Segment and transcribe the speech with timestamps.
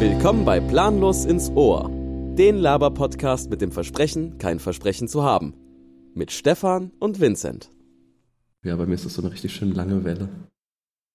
[0.00, 5.52] Willkommen bei Planlos ins Ohr, den Laber-Podcast mit dem Versprechen, kein Versprechen zu haben.
[6.14, 7.68] Mit Stefan und Vincent.
[8.64, 10.30] Ja, bei mir ist das so eine richtig schön lange Welle.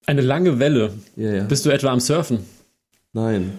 [0.06, 0.94] Eine lange Welle.
[1.16, 1.44] Ja, ja.
[1.46, 2.46] Bist du etwa am Surfen?
[3.12, 3.58] Nein.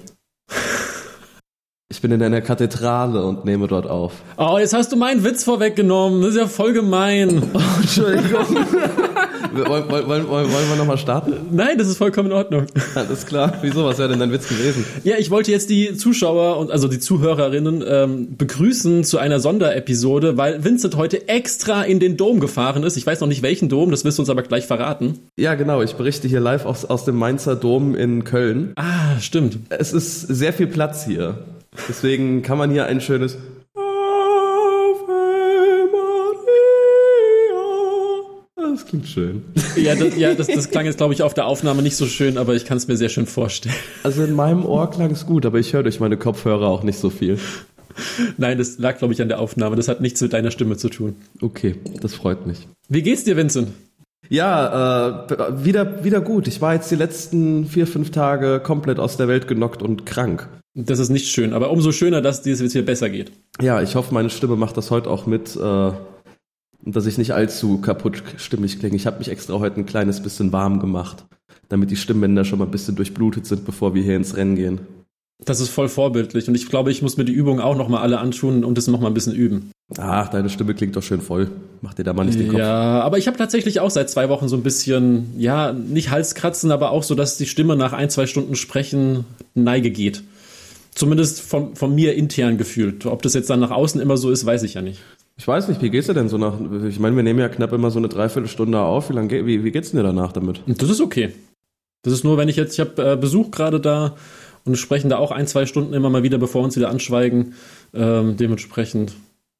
[1.89, 4.13] Ich bin in einer Kathedrale und nehme dort auf.
[4.37, 6.23] Oh, jetzt hast du meinen Witz vorweggenommen.
[6.23, 7.43] Das ist ja voll gemein.
[7.53, 8.47] Oh, Entschuldigung.
[9.53, 11.35] wollen, wollen, wollen, wollen wir nochmal starten?
[11.51, 12.67] Nein, das ist vollkommen in Ordnung.
[12.95, 13.59] Alles klar.
[13.63, 13.85] Wieso?
[13.85, 14.85] Was wäre denn dein Witz gewesen?
[15.05, 20.37] Ja, ich wollte jetzt die Zuschauer und also die Zuhörerinnen ähm, begrüßen zu einer Sonderepisode,
[20.37, 22.97] weil Vincent heute extra in den Dom gefahren ist.
[22.97, 25.19] Ich weiß noch nicht welchen Dom, das wirst du uns aber gleich verraten.
[25.37, 25.83] Ja, genau.
[25.83, 28.73] Ich berichte hier live aus, aus dem Mainzer Dom in Köln.
[28.77, 29.59] Ah, stimmt.
[29.69, 31.39] Es ist sehr viel Platz hier.
[31.89, 33.37] Deswegen kann man hier ein schönes
[38.77, 39.43] Das klingt schön.
[39.75, 42.37] Ja, das, ja, das, das klang jetzt, glaube ich, auf der Aufnahme nicht so schön,
[42.37, 43.75] aber ich kann es mir sehr schön vorstellen.
[44.03, 46.99] Also in meinem Ohr klang es gut, aber ich höre durch meine Kopfhörer auch nicht
[46.99, 47.39] so viel.
[48.37, 49.77] Nein, das lag, glaube ich, an der Aufnahme.
[49.77, 51.17] Das hat nichts mit deiner Stimme zu tun.
[51.41, 52.69] Okay, das freut mich.
[52.91, 53.69] Wie geht's dir, Vincent?
[54.29, 56.47] Ja, äh, wieder, wieder gut.
[56.47, 60.51] Ich war jetzt die letzten vier, fünf Tage komplett aus der Welt genockt und krank.
[60.75, 63.33] Das ist nicht schön, aber umso schöner, dass dir es jetzt wieder besser geht.
[63.63, 65.93] Ja, ich hoffe, meine Stimme macht das heute auch mit, äh,
[66.87, 68.97] dass ich nicht allzu kaputt stimmig klinge.
[68.97, 71.27] Ich habe mich extra heute ein kleines bisschen warm gemacht,
[71.69, 74.81] damit die Stimmbänder schon mal ein bisschen durchblutet sind, bevor wir hier ins Rennen gehen.
[75.45, 78.19] Das ist voll vorbildlich und ich glaube, ich muss mir die Übungen auch nochmal alle
[78.19, 79.71] antun und das nochmal ein bisschen üben.
[79.99, 81.51] Ach, deine Stimme klingt doch schön voll.
[81.83, 82.59] Mach dir da mal nicht den Kopf.
[82.59, 86.73] Ja, aber ich habe tatsächlich auch seit zwei Wochen so ein bisschen, ja, nicht Halskratzen,
[86.73, 90.23] aber auch so, dass die Stimme nach ein, zwei Stunden Sprechen Neige geht.
[90.95, 93.05] Zumindest von, von mir intern gefühlt.
[93.05, 95.01] Ob das jetzt dann nach außen immer so ist, weiß ich ja nicht.
[95.39, 96.55] Ich weiß nicht, wie geht's dir denn so nach,
[96.89, 99.11] ich meine, wir nehmen ja knapp immer so eine Dreiviertelstunde auf.
[99.11, 100.63] Wie, lang, wie, wie geht's dir danach damit?
[100.67, 101.33] Das ist okay.
[102.03, 104.17] Das ist nur, wenn ich jetzt, ich habe äh, Besuch gerade da
[104.65, 107.55] und sprechen da auch ein, zwei Stunden immer mal wieder, bevor wir uns wieder anschweigen.
[107.93, 109.15] Ähm, dementsprechend,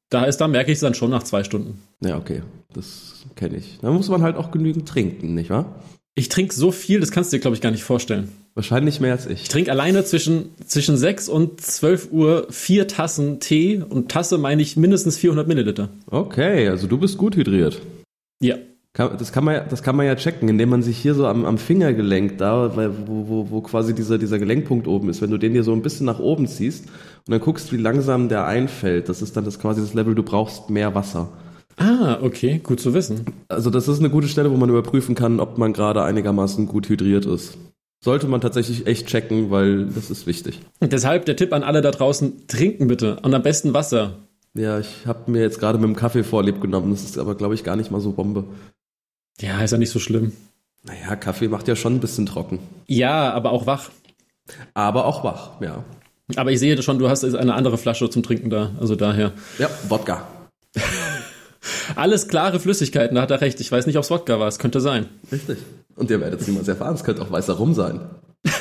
[0.09, 1.81] da ist, da merke ich es dann schon nach zwei Stunden.
[2.01, 2.41] Ja, okay,
[2.73, 3.77] das kenne ich.
[3.81, 5.75] Da muss man halt auch genügend trinken, nicht wahr?
[6.15, 8.31] Ich trinke so viel, das kannst du dir, glaube ich, gar nicht vorstellen.
[8.57, 9.43] Wahrscheinlich mehr als ich.
[9.43, 14.63] Ich trinke alleine zwischen, zwischen 6 und 12 Uhr vier Tassen Tee und Tasse meine
[14.63, 15.89] ich mindestens 400 Milliliter.
[16.09, 17.79] Okay, also du bist gut hydriert.
[18.41, 18.55] Ja.
[18.95, 21.45] Das, kann man, ja- das kann man ja checken, indem man sich hier so am,
[21.45, 22.75] am Fingergelenk da,
[23.05, 25.83] wo, wo, wo quasi dieser, dieser Gelenkpunkt oben ist, wenn du den hier so ein
[25.83, 29.59] bisschen nach oben ziehst und dann guckst, wie langsam der einfällt, das ist dann das
[29.59, 31.29] quasi das Level, du brauchst mehr Wasser.
[31.75, 33.25] Ah, okay, gut zu wissen.
[33.49, 36.89] Also das ist eine gute Stelle, wo man überprüfen kann, ob man gerade einigermaßen gut
[36.89, 37.55] hydriert ist.
[38.07, 40.61] Sollte man tatsächlich echt checken, weil das ist wichtig.
[40.79, 44.19] Und deshalb der Tipp an alle da draußen, trinken bitte und am besten Wasser.
[44.53, 47.53] Ja, ich habe mir jetzt gerade mit dem Kaffee vorlieb genommen, das ist aber, glaube
[47.53, 48.45] ich, gar nicht mal so Bombe.
[49.41, 50.31] Ja, ist ja nicht so schlimm.
[50.83, 52.59] Naja, Kaffee macht ja schon ein bisschen trocken.
[52.87, 53.89] Ja, aber auch wach.
[54.73, 55.83] Aber auch wach, ja.
[56.37, 59.33] Aber ich sehe schon, du hast eine andere Flasche zum Trinken da, also daher.
[59.59, 60.25] Ja, Wodka.
[61.97, 63.59] Alles klare Flüssigkeiten, da hat er recht.
[63.59, 65.07] Ich weiß nicht, ob es Wodka war, es könnte sein.
[65.31, 65.57] Richtig.
[65.95, 68.01] Und ihr werdet es niemals erfahren, es könnte auch weißer Rum sein.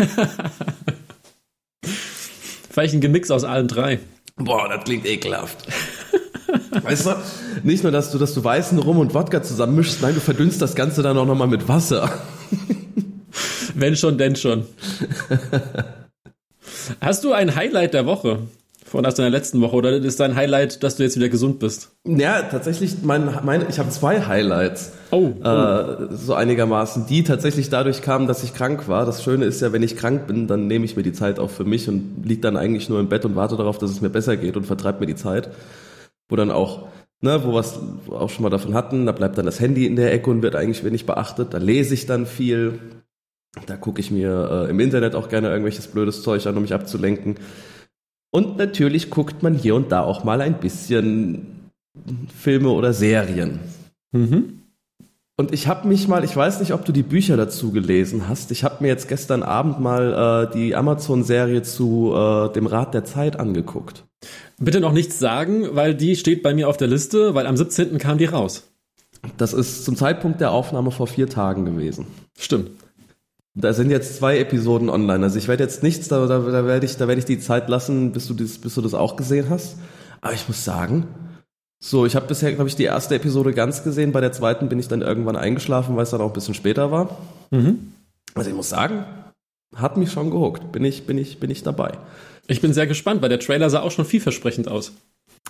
[2.71, 3.99] Vielleicht ein Gemix aus allen drei.
[4.37, 5.67] Boah, das klingt ekelhaft.
[6.83, 7.15] Weißt du,
[7.63, 10.75] nicht nur, dass du, dass du weißen Rum und Wodka zusammenmischst, nein, du verdünnst das
[10.75, 12.11] Ganze dann auch nochmal mit Wasser.
[13.75, 14.65] Wenn schon, denn schon.
[17.03, 18.39] Hast du ein Highlight der Woche?
[18.97, 21.91] Von aus deiner letzten Woche oder ist dein Highlight, dass du jetzt wieder gesund bist?
[22.07, 24.93] Ja, tatsächlich, mein, mein, ich habe zwei Highlights.
[25.11, 25.47] Oh, oh.
[25.47, 29.05] Äh, so einigermaßen, die tatsächlich dadurch kamen, dass ich krank war.
[29.05, 31.51] Das Schöne ist ja, wenn ich krank bin, dann nehme ich mir die Zeit auch
[31.51, 34.09] für mich und liege dann eigentlich nur im Bett und warte darauf, dass es mir
[34.09, 35.51] besser geht und vertreibe mir die Zeit.
[36.31, 36.89] Wo dann auch,
[37.21, 37.79] ne, wo wir es
[38.09, 40.57] auch schon mal davon hatten, da bleibt dann das Handy in der Ecke und wird
[40.57, 41.53] eigentlich wenig beachtet.
[41.53, 42.79] Da lese ich dann viel.
[43.67, 46.73] Da gucke ich mir äh, im Internet auch gerne irgendwelches blödes Zeug an, um mich
[46.73, 47.37] abzulenken.
[48.37, 51.71] Und natürlich guckt man hier und da auch mal ein bisschen
[52.39, 53.61] Filme oder Serien.
[54.13, 54.61] Mhm.
[55.39, 58.51] Und ich habe mich mal, ich weiß nicht, ob du die Bücher dazu gelesen hast.
[58.51, 63.07] Ich habe mir jetzt gestern Abend mal äh, die Amazon-Serie zu äh, dem Rat der
[63.07, 64.05] Zeit angeguckt.
[64.59, 67.97] Bitte noch nichts sagen, weil die steht bei mir auf der Liste, weil am 17.
[67.97, 68.69] kam die raus.
[69.39, 72.07] Das ist zum Zeitpunkt der Aufnahme vor vier Tagen gewesen.
[72.39, 72.69] Stimmt.
[73.59, 75.25] Da sind jetzt zwei Episoden online.
[75.25, 77.71] Also ich werde jetzt nichts, da, da, da werde ich, da werde ich die Zeit
[77.71, 79.79] lassen, bis du das, bis du das auch gesehen hast.
[80.21, 81.07] Aber ich muss sagen,
[81.79, 84.13] so, ich habe bisher, glaube ich, die erste Episode ganz gesehen.
[84.13, 86.91] Bei der zweiten bin ich dann irgendwann eingeschlafen, weil es dann auch ein bisschen später
[86.91, 87.17] war.
[87.51, 87.93] Mhm.
[88.35, 89.05] Also ich muss sagen,
[89.75, 90.71] hat mich schon gehuckt.
[90.73, 91.93] Bin ich, bin ich, bin ich dabei.
[92.49, 94.93] Ich bin sehr gespannt, weil der Trailer sah auch schon vielversprechend aus.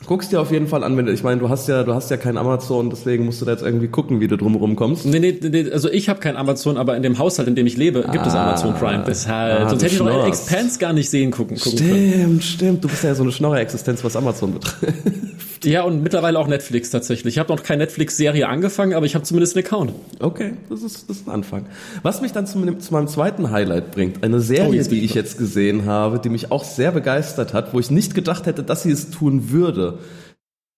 [0.04, 2.10] Guckst dir auf jeden Fall an, wenn du, ich meine, du hast ja, du hast
[2.10, 5.06] ja kein Amazon, deswegen musst du da jetzt irgendwie gucken, wie du drumherum kommst.
[5.06, 7.76] Nee, nee, nee, also ich habe kein Amazon, aber in dem Haushalt, in dem ich
[7.76, 8.48] lebe, gibt es Ah.
[8.48, 9.04] Amazon Prime.
[9.06, 10.28] Deshalb, Ah, sonst hätte ich noch schnorrst.
[10.28, 12.40] Expanse gar nicht sehen gucken, gucken können.
[12.40, 12.84] Stimmt, stimmt.
[12.84, 15.56] Du bist ja so eine Schnorrer-Existenz, was Amazon betrifft.
[15.64, 17.35] Ja, und mittlerweile auch Netflix tatsächlich.
[17.35, 19.93] Ich habe noch keine Netflix-Serie angefangen, aber ich habe zumindest einen Account.
[20.20, 21.67] Okay, das ist, das ist ein Anfang.
[22.03, 24.99] Was mich dann zu, meinem- zu meinem zweiten Highlight bringt, eine Oh, Serie, bin die
[24.99, 28.47] ich ich jetzt gesehen habe, die mich auch sehr begeistert hat, wo ich nicht gedacht
[28.47, 29.99] hätte, dass sie es tun würde.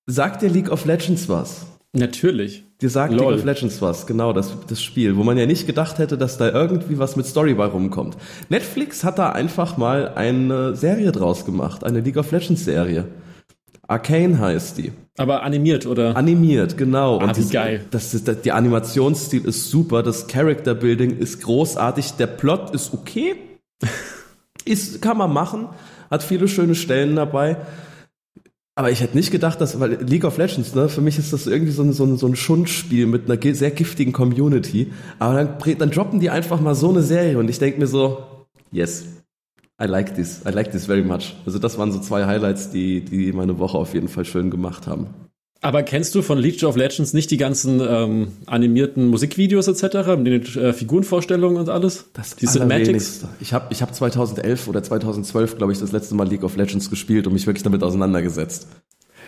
[0.06, 1.66] Sagt dir League of Legends was?
[1.92, 2.64] Natürlich.
[2.80, 3.32] Dir sagt Lol.
[3.32, 6.38] League of Legends was, genau, das, das Spiel, wo man ja nicht gedacht hätte, dass
[6.38, 8.16] da irgendwie was mit Story bei rumkommt.
[8.50, 13.06] Netflix hat da einfach mal eine Serie draus gemacht, eine League of Legends Serie.
[13.88, 14.92] Arcane heißt die.
[15.16, 16.16] Aber animiert, oder?
[16.16, 17.18] Animiert, genau.
[17.20, 17.84] Ah, wie die, geil.
[17.90, 22.92] Das ist, das, die Animationsstil ist super, das Character Building ist großartig, der Plot ist
[22.92, 23.36] okay.
[24.64, 25.68] ist, kann man machen,
[26.10, 27.56] hat viele schöne Stellen dabei.
[28.74, 31.48] Aber ich hätte nicht gedacht, dass, weil League of Legends, ne, für mich ist das
[31.48, 34.92] irgendwie so ein, so ein, so ein Schundspiel mit einer sehr giftigen Community.
[35.18, 38.24] Aber dann, dann droppen die einfach mal so eine Serie und ich denke mir so,
[38.70, 39.04] yes,
[39.80, 41.34] I like this, I like this very much.
[41.46, 44.86] Also das waren so zwei Highlights, die, die meine Woche auf jeden Fall schön gemacht
[44.86, 45.06] haben.
[45.60, 50.26] Aber kennst du von League of Legends nicht die ganzen ähm, animierten Musikvideos etc., mit
[50.26, 52.06] den äh, Figurenvorstellungen und alles?
[52.12, 53.24] Das die Cinematics?
[53.40, 56.90] Ich habe ich hab 2011 oder 2012, glaube ich, das letzte Mal League of Legends
[56.90, 58.68] gespielt und mich wirklich damit auseinandergesetzt.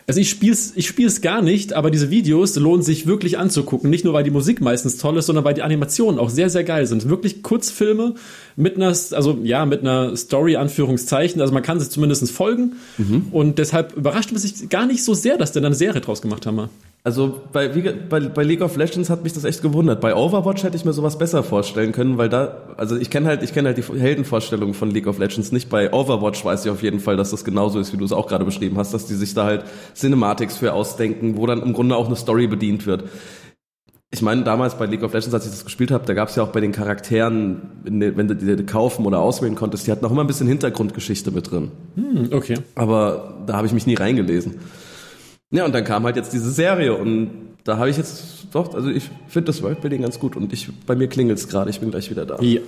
[0.07, 3.91] Also ich spiel's, ich spiel's gar nicht, aber diese Videos lohnen sich wirklich anzugucken.
[3.91, 6.65] Nicht nur, weil die Musik meistens toll ist, sondern weil die Animationen auch sehr, sehr
[6.65, 7.09] geil sind.
[7.09, 8.15] Wirklich Kurzfilme
[8.57, 11.41] mit einer, also ja, mit einer Story, Anführungszeichen.
[11.41, 12.73] Also man kann sich zumindest folgen.
[13.31, 16.47] Und deshalb überrascht mich gar nicht so sehr, dass die da eine Serie draus gemacht
[16.47, 16.69] haben.
[17.03, 20.03] Also bei, wie, bei, bei League of Legends hat mich das echt gewundert.
[20.03, 23.43] Bei Overwatch hätte ich mir sowas besser vorstellen können, weil da, also ich kenne halt,
[23.43, 25.71] ich kenne halt die Heldenvorstellungen von League of Legends nicht.
[25.71, 28.27] Bei Overwatch weiß ich auf jeden Fall, dass das genauso ist, wie du es auch
[28.27, 29.65] gerade beschrieben hast, dass die sich da halt
[29.95, 33.05] Cinematics für ausdenken, wo dann im Grunde auch eine Story bedient wird.
[34.13, 36.37] Ich meine, damals bei League of Legends, als ich das gespielt habe, da gab es
[36.37, 40.11] ja auch bei den Charakteren, wenn du die kaufen oder auswählen konntest, die hatten auch
[40.11, 41.71] immer ein bisschen Hintergrundgeschichte mit drin.
[41.95, 42.59] Hm, okay.
[42.75, 44.57] Aber da habe ich mich nie reingelesen.
[45.53, 48.89] Ja, und dann kam halt jetzt diese Serie und da habe ich jetzt doch, also
[48.89, 52.09] ich finde das Worldbuilding ganz gut und ich, bei mir klingelt's gerade, ich bin gleich
[52.09, 52.41] wieder da.
[52.41, 52.61] Ja.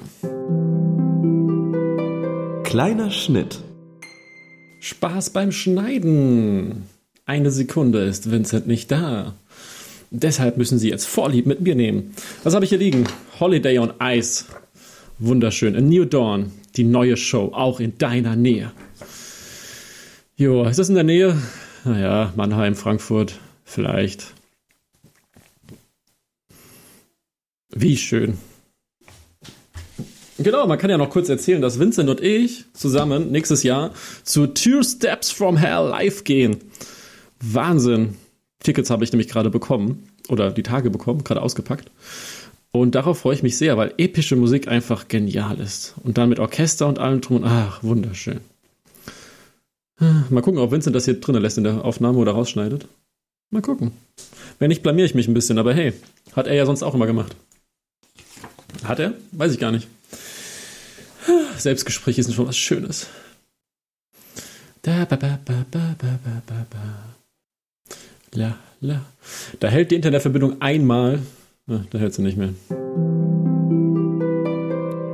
[2.64, 3.60] Kleiner Schnitt.
[4.80, 6.88] Spaß beim Schneiden.
[7.24, 9.34] Eine Sekunde ist Vincent nicht da.
[10.10, 12.14] Deshalb müssen Sie jetzt Vorlieb mit mir nehmen.
[12.42, 13.04] Was habe ich hier liegen?
[13.38, 14.46] Holiday on Ice.
[15.20, 15.76] Wunderschön.
[15.76, 16.50] A New Dawn.
[16.74, 17.52] Die neue Show.
[17.54, 18.72] Auch in deiner Nähe.
[20.36, 21.36] Jo, ist das in der Nähe?
[21.84, 23.38] Naja, Mannheim, Frankfurt.
[23.64, 24.34] Vielleicht.
[27.74, 28.38] Wie schön.
[30.38, 33.92] Genau, man kann ja noch kurz erzählen, dass Vincent und ich zusammen nächstes Jahr
[34.24, 36.58] zu Two Steps from Hell live gehen.
[37.40, 38.16] Wahnsinn.
[38.60, 41.90] Tickets habe ich nämlich gerade bekommen oder die Tage bekommen, gerade ausgepackt.
[42.70, 45.94] Und darauf freue ich mich sehr, weil epische Musik einfach genial ist.
[46.02, 48.40] Und dann mit Orchester und allem drum ach, wunderschön.
[50.30, 52.88] Mal gucken, ob Vincent das hier drin lässt in der Aufnahme oder rausschneidet.
[53.50, 53.92] Mal gucken.
[54.58, 55.92] Wenn nicht, blamier ich mich ein bisschen, aber hey,
[56.34, 57.36] hat er ja sonst auch immer gemacht.
[58.84, 59.14] Hat er?
[59.32, 59.88] Weiß ich gar nicht.
[61.56, 63.06] Selbstgespräche sind schon was Schönes.
[64.82, 67.96] Da, ba, ba, ba, ba, ba, ba, ba.
[68.34, 69.04] La, la.
[69.60, 71.20] Da hält die Internetverbindung einmal.
[71.68, 72.54] Ah, da hält sie nicht mehr.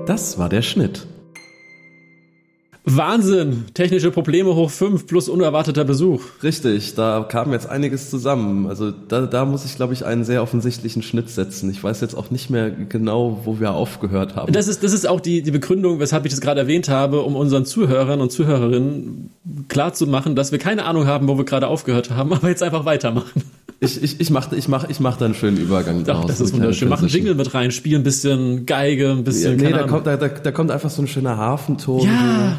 [0.07, 1.07] Das war der Schnitt.
[2.97, 3.65] Wahnsinn!
[3.75, 6.23] Technische Probleme hoch 5 plus unerwarteter Besuch.
[6.43, 8.67] Richtig, da kam jetzt einiges zusammen.
[8.67, 11.71] Also da, da muss ich, glaube ich, einen sehr offensichtlichen Schnitt setzen.
[11.71, 14.53] Ich weiß jetzt auch nicht mehr genau, wo wir aufgehört haben.
[14.53, 17.37] Das ist, das ist auch die, die Begründung, weshalb ich das gerade erwähnt habe, um
[17.37, 19.31] unseren Zuhörern und Zuhörerinnen
[19.69, 23.43] klarzumachen, dass wir keine Ahnung haben, wo wir gerade aufgehört haben, aber jetzt einfach weitermachen.
[23.81, 26.27] Ich, ich, ich mache ich mach, ich mach da einen schönen Übergang draus.
[26.27, 26.89] das ist wunderschön.
[26.89, 27.09] Mach einen.
[27.09, 30.17] Jingle mit rein, spiel ein bisschen Geige, ein Ja, bisschen, nee, keine da kommt, da,
[30.17, 32.01] da kommt einfach so ein schöner Hafenton.
[32.05, 32.57] Ja.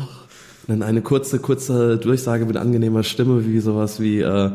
[0.69, 4.51] Dann eine kurze, kurze Durchsage mit angenehmer Stimme, wie sowas wie äh,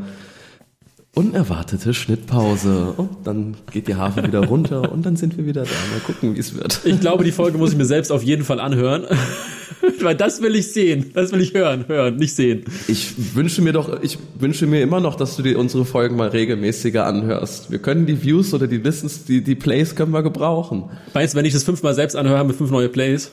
[1.13, 2.95] unerwartete Schnittpause.
[2.97, 5.71] Und dann geht die Hafen wieder runter und dann sind wir wieder da.
[5.71, 6.83] Mal gucken, wie es wird.
[6.85, 9.07] Ich glaube, die Folge muss ich mir selbst auf jeden Fall anhören.
[10.03, 11.11] Weil das will ich sehen.
[11.15, 12.65] Das will ich hören, hören, nicht sehen.
[12.87, 16.29] Ich wünsche mir doch, ich wünsche mir immer noch, dass du dir unsere Folgen mal
[16.29, 17.73] regelmäßiger anhörst.
[17.73, 20.91] Wir können die Views oder die Listens, die, die Plays können wir gebrauchen.
[21.13, 23.33] Weißt du, wenn ich das fünfmal selbst anhöre, haben wir fünf neue Plays.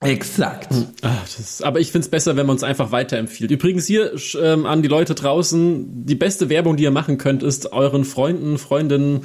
[0.00, 0.72] Exakt.
[1.02, 3.50] Ah, das, aber ich find's besser, wenn man uns einfach weiterempfiehlt.
[3.50, 7.72] Übrigens hier ähm, an die Leute draußen, die beste Werbung, die ihr machen könnt, ist
[7.72, 9.22] euren Freunden, Freundinnen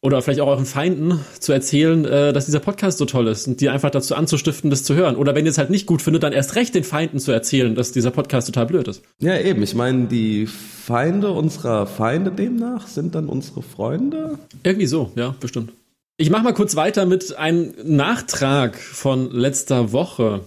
[0.00, 3.60] oder vielleicht auch euren Feinden zu erzählen, äh, dass dieser Podcast so toll ist und
[3.60, 5.16] die einfach dazu anzustiften, das zu hören.
[5.16, 7.74] Oder wenn ihr es halt nicht gut findet, dann erst recht den Feinden zu erzählen,
[7.74, 9.02] dass dieser Podcast total blöd ist.
[9.20, 9.62] Ja, eben.
[9.62, 14.38] Ich meine, die Feinde unserer Feinde demnach sind dann unsere Freunde.
[14.62, 15.72] Irgendwie so, ja, bestimmt.
[16.16, 20.40] Ich mache mal kurz weiter mit einem Nachtrag von letzter Woche.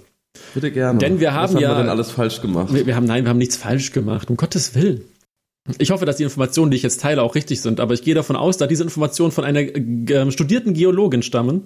[0.53, 1.00] Bitte gerne.
[1.00, 2.74] Denn wir haben Was haben ja- wir denn alles falsch gemacht?
[2.74, 5.01] Wir, wir haben, nein, wir haben nichts falsch gemacht, um Gottes Willen.
[5.79, 8.13] Ich hoffe, dass die Informationen, die ich jetzt teile, auch richtig sind, aber ich gehe
[8.13, 11.63] davon aus, da diese Informationen von einer äh, studierten Geologin stammen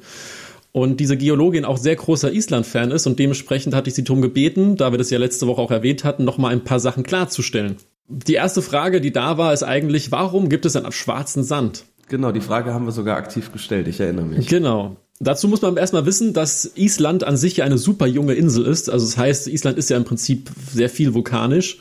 [0.72, 4.78] und diese Geologin auch sehr großer Island-Fan ist und dementsprechend hatte ich sie darum gebeten,
[4.78, 7.76] da wir das ja letzte Woche auch erwähnt hatten, noch mal ein paar Sachen klarzustellen.
[8.08, 11.84] Die erste Frage, die da war, ist eigentlich, warum gibt es einen schwarzen Sand?
[12.10, 14.48] Genau, die Frage haben wir sogar aktiv gestellt, ich erinnere mich.
[14.48, 14.98] Genau.
[15.20, 18.90] Dazu muss man erstmal wissen, dass Island an sich ja eine super junge Insel ist.
[18.90, 21.80] Also das heißt, Island ist ja im Prinzip sehr viel vulkanisch.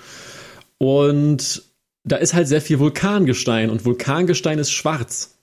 [0.79, 1.63] Und
[2.05, 5.39] da ist halt sehr viel Vulkangestein und Vulkangestein ist schwarz.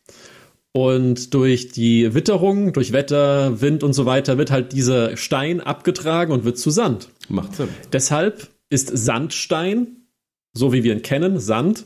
[0.73, 6.33] Und durch die Witterung, durch Wetter, Wind und so weiter wird halt dieser Stein abgetragen
[6.33, 7.07] und wird zu Sand.
[7.29, 7.69] Macht Sinn.
[7.93, 10.07] Deshalb ist Sandstein,
[10.53, 11.85] so wie wir ihn kennen, Sand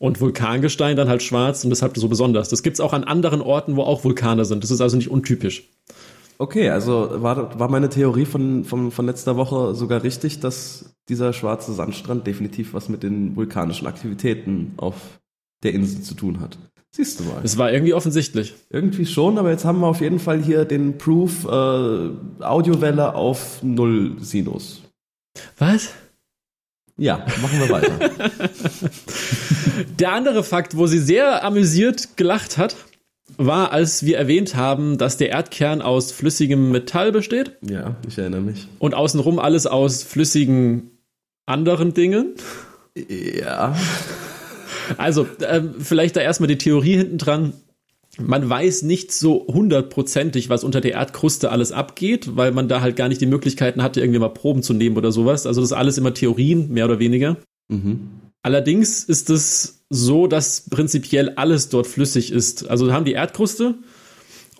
[0.00, 2.48] und Vulkangestein dann halt schwarz und deshalb so besonders.
[2.48, 4.64] Das gibt's auch an anderen Orten, wo auch Vulkane sind.
[4.64, 5.68] Das ist also nicht untypisch.
[6.38, 11.34] Okay, also war, war meine Theorie von, von, von letzter Woche sogar richtig, dass dieser
[11.34, 15.20] schwarze Sandstrand definitiv was mit den vulkanischen Aktivitäten auf
[15.62, 16.56] der Insel zu tun hat.
[16.92, 17.42] Siehst du mal.
[17.44, 18.54] Es war irgendwie offensichtlich.
[18.70, 22.08] Irgendwie schon, aber jetzt haben wir auf jeden Fall hier den Proof äh,
[22.42, 24.80] Audiowelle auf Null Sinus.
[25.58, 25.90] Was?
[26.96, 27.92] Ja, machen wir weiter.
[29.98, 32.76] Der andere Fakt, wo sie sehr amüsiert gelacht hat,
[33.36, 38.40] war, als wir erwähnt haben, dass der Erdkern aus flüssigem Metall besteht ja, ich erinnere
[38.40, 38.66] mich.
[38.78, 40.90] und außenrum alles aus flüssigen
[41.46, 42.34] anderen Dingen.
[42.96, 43.76] Ja.
[44.98, 47.52] Also, ähm, vielleicht da erstmal die Theorie hinten dran.
[48.18, 52.96] Man weiß nicht so hundertprozentig, was unter der Erdkruste alles abgeht, weil man da halt
[52.96, 55.46] gar nicht die Möglichkeiten hatte, irgendwie mal Proben zu nehmen oder sowas.
[55.46, 57.36] Also das ist alles immer Theorien, mehr oder weniger.
[57.68, 58.19] Mhm.
[58.42, 62.68] Allerdings ist es so, dass prinzipiell alles dort flüssig ist.
[62.68, 63.74] Also wir haben die Erdkruste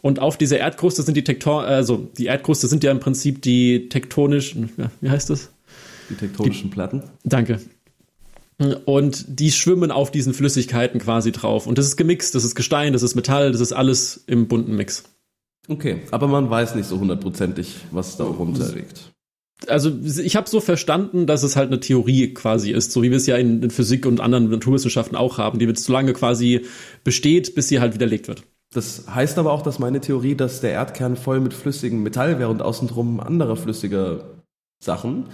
[0.02, 3.88] und auf dieser Erdkruste sind die Tekton, also die Erdkruste sind ja im Prinzip die
[3.88, 5.50] tektonischen, ja, wie heißt das?
[6.10, 7.04] Die tektonischen Platten.
[7.24, 7.60] Danke.
[8.84, 11.66] Und die schwimmen auf diesen Flüssigkeiten quasi drauf.
[11.66, 14.76] Und das ist gemixt, das ist Gestein, das ist Metall, das ist alles im bunten
[14.76, 15.04] Mix.
[15.68, 19.12] Okay, aber man weiß nicht so hundertprozentig, was da runterliegt.
[19.66, 23.16] Also ich habe so verstanden, dass es halt eine Theorie quasi ist, so wie wir
[23.16, 26.64] es ja in, in Physik und anderen Naturwissenschaften auch haben, die so lange quasi
[27.04, 28.42] besteht, bis sie halt widerlegt wird.
[28.72, 32.50] Das heißt aber auch, dass meine Theorie, dass der Erdkern voll mit flüssigem Metall wäre
[32.50, 34.24] und außen drum andere flüssige
[34.82, 35.26] Sachen,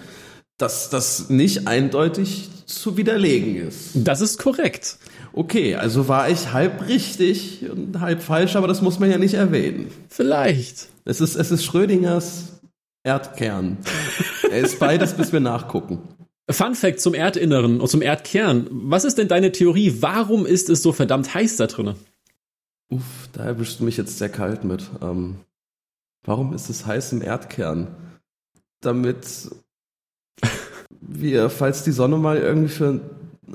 [0.58, 3.90] dass das nicht eindeutig zu widerlegen ist.
[3.94, 4.96] Das ist korrekt.
[5.34, 9.34] Okay, also war ich halb richtig und halb falsch, aber das muss man ja nicht
[9.34, 9.88] erwähnen.
[10.08, 10.88] Vielleicht.
[11.04, 12.55] Es ist, es ist Schrödingers
[13.06, 13.78] Erdkern.
[14.50, 16.00] er ist beides, bis wir nachgucken.
[16.50, 18.66] Fun Fact zum Erdinneren und zum Erdkern.
[18.70, 19.96] Was ist denn deine Theorie?
[20.00, 21.96] Warum ist es so verdammt heiß da drinnen?
[22.88, 24.84] Uff, da erwischst du mich jetzt sehr kalt mit.
[25.00, 25.36] Ähm,
[26.24, 27.88] warum ist es heiß im Erdkern?
[28.80, 29.50] Damit
[31.00, 33.00] wir, falls die Sonne mal irgendwie für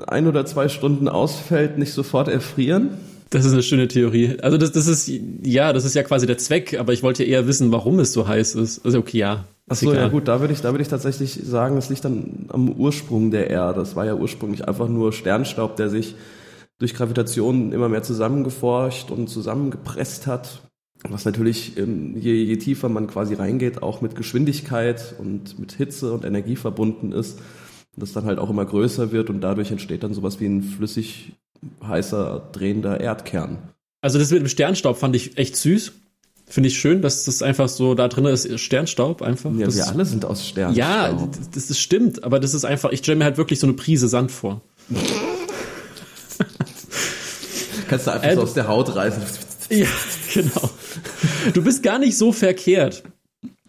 [0.06, 2.98] ein oder zwei Stunden ausfällt, nicht sofort erfrieren?
[3.32, 4.36] Das ist eine schöne Theorie.
[4.42, 5.10] Also das, das ist,
[5.42, 8.12] ja, das ist ja quasi der Zweck, aber ich wollte ja eher wissen, warum es
[8.12, 8.84] so heiß ist.
[8.84, 9.44] Also okay, ja.
[9.68, 12.68] Achso, ja gut, da würde ich, da würde ich tatsächlich sagen, es liegt dann am
[12.68, 13.80] Ursprung der Erde.
[13.80, 16.14] Das war ja ursprünglich einfach nur Sternstaub, der sich
[16.78, 20.60] durch Gravitation immer mehr zusammengeforscht und zusammengepresst hat.
[21.08, 26.12] Was natürlich, ähm, je, je tiefer man quasi reingeht, auch mit Geschwindigkeit und mit Hitze
[26.12, 27.40] und Energie verbunden ist.
[27.96, 31.32] Das dann halt auch immer größer wird und dadurch entsteht dann sowas wie ein flüssig
[31.86, 33.58] heißer, drehender Erdkern.
[34.00, 35.92] Also das mit dem Sternstaub fand ich echt süß.
[36.46, 39.50] Finde ich schön, dass das einfach so da drin ist, Sternstaub einfach.
[39.54, 40.76] Ja, das, wir alle sind aus Sternstaub.
[40.78, 41.12] ja,
[41.54, 44.08] das, das stimmt, aber das ist einfach, ich stelle mir halt wirklich so eine Prise
[44.08, 44.60] Sand vor.
[47.88, 49.22] Kannst du einfach Äh, so aus der Haut reißen.
[49.70, 49.86] Ja,
[50.34, 50.70] genau.
[51.54, 53.02] Du bist gar nicht so verkehrt.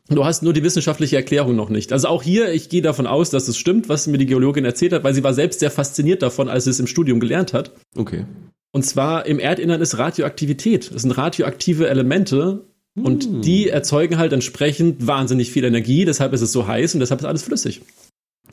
[0.10, 1.94] Du hast nur die wissenschaftliche Erklärung noch nicht.
[1.94, 4.92] Also auch hier, ich gehe davon aus, dass es stimmt, was mir die Geologin erzählt
[4.92, 7.72] hat, weil sie war selbst sehr fasziniert davon, als sie es im Studium gelernt hat.
[7.96, 8.26] Okay.
[8.72, 10.92] Und zwar im Erdinnern ist Radioaktivität.
[10.92, 16.06] Es sind radioaktive Elemente und die erzeugen halt entsprechend wahnsinnig viel Energie.
[16.06, 17.82] Deshalb ist es so heiß und deshalb ist alles flüssig.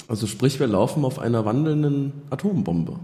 [0.08, 3.00] Also sprich, wir laufen auf einer wandelnden Atombombe.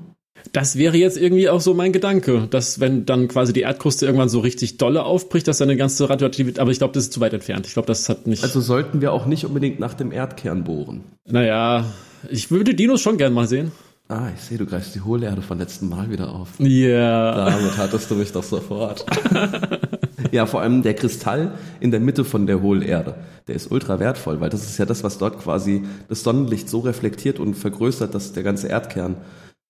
[0.53, 4.29] Das wäre jetzt irgendwie auch so mein Gedanke, dass wenn dann quasi die Erdkruste irgendwann
[4.29, 7.21] so richtig dolle aufbricht, dass dann eine ganze Radioaktivität, aber ich glaube, das ist zu
[7.21, 7.67] weit entfernt.
[7.67, 8.43] Ich glaube, das hat nicht.
[8.43, 11.05] Also sollten wir auch nicht unbedingt nach dem Erdkern bohren.
[11.27, 11.85] naja,
[12.31, 13.73] ich würde Dinos schon gern mal sehen.
[14.09, 16.61] Ah, ich sehe, du greifst die Hohlerde vom letzten Mal wieder auf.
[16.61, 17.51] Ja.
[17.51, 19.05] Damit hattest du mich doch sofort.
[20.31, 23.17] ja, vor allem der Kristall in der Mitte von der Hohlerde,
[23.49, 26.81] der ist ultra wertvoll, weil das ist ja das, was dort quasi das Sonnenlicht so
[26.81, 29.17] reflektiert und vergrößert, dass der ganze Erdkern,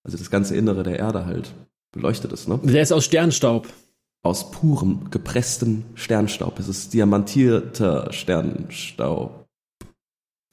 [0.06, 1.52] also das ganze Innere der Erde halt
[1.92, 2.60] beleuchtet ist, ne?
[2.62, 3.66] Der ist aus Sternstaub.
[4.22, 6.58] Aus purem, gepresstem Sternstaub.
[6.60, 9.46] Es ist diamantierter Sternstaub.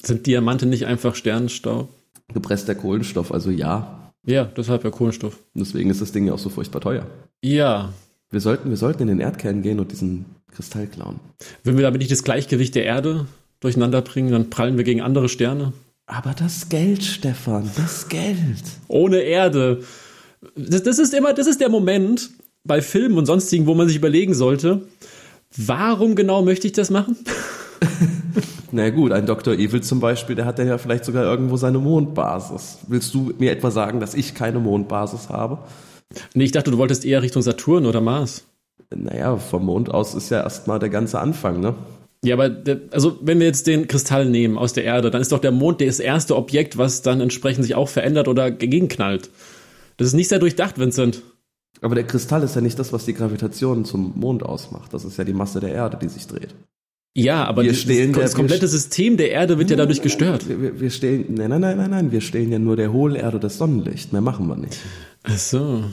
[0.02, 1.88] Sind Diamanten nicht einfach Sternstaub?
[2.34, 4.12] Gepresster Kohlenstoff, also ja.
[4.26, 5.38] Ja, deshalb ja Kohlenstoff.
[5.54, 7.06] Deswegen ist das Ding ja auch so furchtbar teuer.
[7.44, 7.94] Ja.
[8.32, 11.20] Wir sollten, wir sollten in den Erdkern gehen und diesen Kristall klauen.
[11.64, 13.28] Wenn wir damit nicht das Gleichgewicht der Erde
[13.60, 15.74] durcheinander bringen, dann prallen wir gegen andere Sterne.
[16.06, 18.64] Aber das Geld, Stefan, das Geld.
[18.88, 19.84] Ohne Erde.
[20.56, 22.30] Das, das ist immer, das ist der Moment
[22.66, 24.82] bei Filmen und sonstigen, wo man sich überlegen sollte,
[25.56, 27.18] warum genau möchte ich das machen?
[28.72, 29.54] Na gut, ein Dr.
[29.54, 32.80] Evil zum Beispiel, der hat ja vielleicht sogar irgendwo seine Mondbasis.
[32.88, 35.60] Willst du mir etwa sagen, dass ich keine Mondbasis habe?
[36.34, 38.46] Nee, ich dachte, du wolltest eher Richtung Saturn oder Mars.
[38.94, 41.76] Naja, vom Mond aus ist ja erstmal der ganze Anfang, ne?
[42.24, 45.32] Ja, aber der, also wenn wir jetzt den Kristall nehmen aus der Erde, dann ist
[45.32, 49.30] doch der Mond das erste Objekt, was dann entsprechend sich auch verändert oder gegenknallt.
[49.98, 51.22] Das ist nicht sehr durchdacht, Vincent.
[51.82, 54.94] Aber der Kristall ist ja nicht das, was die Gravitation zum Mond ausmacht.
[54.94, 56.56] Das ist ja die Masse der Erde, die sich dreht.
[57.16, 60.48] Ja, aber Wir das, das, komplette System der Erde wird ja dadurch gestört.
[60.48, 63.58] Wir, wir, stehlen, nein, nein, nein, nein, nein, wir stehlen ja nur der Hohlerde das
[63.58, 64.14] Sonnenlicht.
[64.14, 64.80] Mehr machen wir nicht.
[65.24, 65.84] Ach so.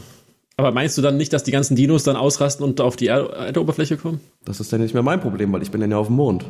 [0.61, 3.31] Aber meinst du dann nicht, dass die ganzen Dinos dann ausrasten und auf die Er-
[3.33, 4.21] Erdoberfläche kommen?
[4.45, 6.45] Das ist ja nicht mehr mein Problem, weil ich bin dann ja auf dem Mond.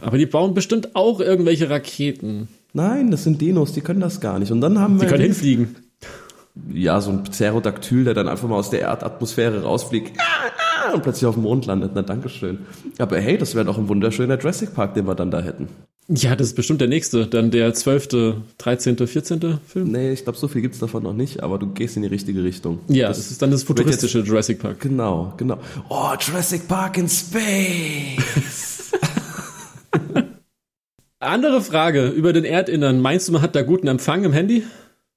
[0.00, 2.48] Aber die bauen bestimmt auch irgendwelche Raketen.
[2.72, 4.50] Nein, das sind Dinos, die können das gar nicht.
[4.52, 5.76] Und dann haben Die wir können hinfliegen.
[6.72, 11.02] ja so ein Pterodactyl, der dann einfach mal aus der Erdatmosphäre rausfliegt ah, ah, und
[11.02, 11.92] plötzlich auf dem Mond landet.
[11.94, 12.60] Na, Dankeschön.
[12.98, 15.68] Aber hey, das wäre doch ein wunderschöner Jurassic Park, den wir dann da hätten.
[16.08, 17.26] Ja, das ist bestimmt der nächste.
[17.26, 19.58] Dann der 12., 13., 14.
[19.66, 19.90] Film.
[19.90, 22.44] Nee, ich glaube, so viel gibt's davon noch nicht, aber du gehst in die richtige
[22.44, 22.78] Richtung.
[22.86, 24.80] Ja, das ist dann das futuristische Jurassic Park.
[24.80, 25.58] Genau, genau.
[25.88, 28.92] Oh, Jurassic Park in Space.
[31.18, 33.00] Andere Frage über den Erdinnern.
[33.00, 34.62] Meinst du, man hat da guten Empfang im Handy?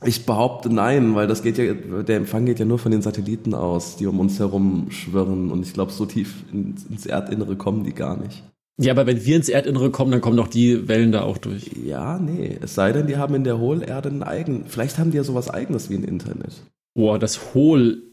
[0.03, 3.53] Ich behaupte nein, weil das geht ja, der Empfang geht ja nur von den Satelliten
[3.53, 5.51] aus, die um uns herum schwirren.
[5.51, 8.43] Und ich glaube, so tief ins Erdinnere kommen die gar nicht.
[8.81, 11.69] Ja, aber wenn wir ins Erdinnere kommen, dann kommen doch die Wellen da auch durch.
[11.83, 12.57] Ja, nee.
[12.61, 14.63] Es sei denn, die haben in der Hohlerde ein eigen.
[14.67, 16.53] Vielleicht haben die ja sowas eigenes wie ein Internet.
[16.95, 18.03] Boah, das Hohlerden.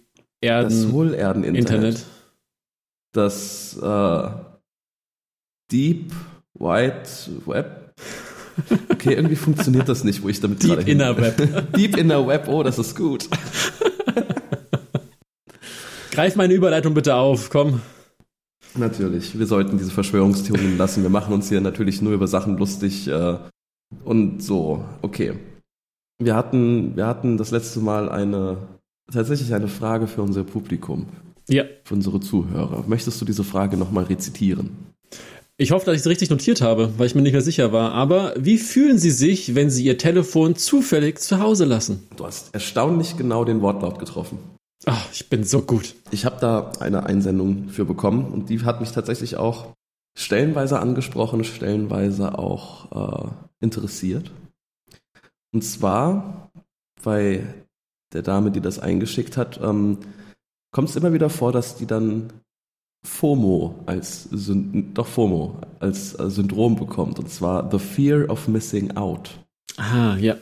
[0.40, 1.70] Das Hohlerden-Internet.
[1.70, 2.06] Internet.
[3.12, 4.28] Das äh,
[5.70, 6.12] Deep
[6.54, 7.10] White
[7.46, 7.94] Web.
[8.90, 11.72] Okay, irgendwie funktioniert das nicht, wo ich damit Deep Inner Web.
[11.76, 13.28] Deep Inner Web, oh, das ist gut.
[16.10, 17.82] Greif meine Überleitung bitte auf, komm.
[18.78, 21.02] Natürlich, wir sollten diese Verschwörungstheorien lassen.
[21.02, 23.36] Wir machen uns hier natürlich nur über Sachen lustig äh,
[24.04, 24.84] und so.
[25.02, 25.34] Okay.
[26.18, 28.56] Wir hatten, wir hatten das letzte Mal eine
[29.12, 31.06] tatsächlich eine Frage für unser Publikum,
[31.48, 32.84] Ja, für unsere Zuhörer.
[32.86, 34.70] Möchtest du diese Frage nochmal rezitieren?
[35.58, 37.92] ich hoffe, dass ich es richtig notiert habe, weil ich mir nicht mehr sicher war.
[37.92, 42.02] Aber wie fühlen Sie sich, wenn Sie Ihr Telefon zufällig zu Hause lassen?
[42.16, 44.38] Du hast erstaunlich genau den Wortlaut getroffen.
[44.84, 45.94] Ach, ich bin so gut.
[46.10, 49.74] Ich habe da eine Einsendung für bekommen und die hat mich tatsächlich auch
[50.16, 54.30] stellenweise angesprochen, stellenweise auch äh, interessiert.
[55.52, 56.50] Und zwar
[57.02, 57.44] bei
[58.12, 59.98] der Dame, die das eingeschickt hat, ähm,
[60.72, 62.32] kommt es immer wieder vor, dass die dann
[63.04, 69.30] FOMO als doch FOMO als äh, Syndrom bekommt und zwar the fear of missing out.
[69.76, 70.36] Ah, ja.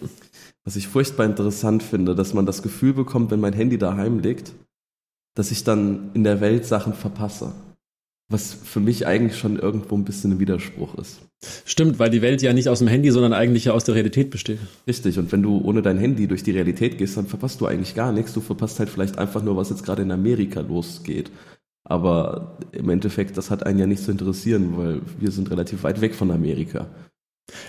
[0.64, 4.52] Was ich furchtbar interessant finde, dass man das Gefühl bekommt, wenn mein Handy daheim liegt,
[5.34, 7.52] dass ich dann in der Welt Sachen verpasse.
[8.30, 11.20] Was für mich eigentlich schon irgendwo ein bisschen ein Widerspruch ist.
[11.66, 14.30] Stimmt, weil die Welt ja nicht aus dem Handy, sondern eigentlich ja aus der Realität
[14.30, 14.60] besteht.
[14.86, 17.94] Richtig, und wenn du ohne dein Handy durch die Realität gehst, dann verpasst du eigentlich
[17.94, 18.32] gar nichts.
[18.32, 21.30] Du verpasst halt vielleicht einfach nur, was jetzt gerade in Amerika losgeht.
[21.86, 26.00] Aber im Endeffekt, das hat einen ja nicht zu interessieren, weil wir sind relativ weit
[26.00, 26.86] weg von Amerika.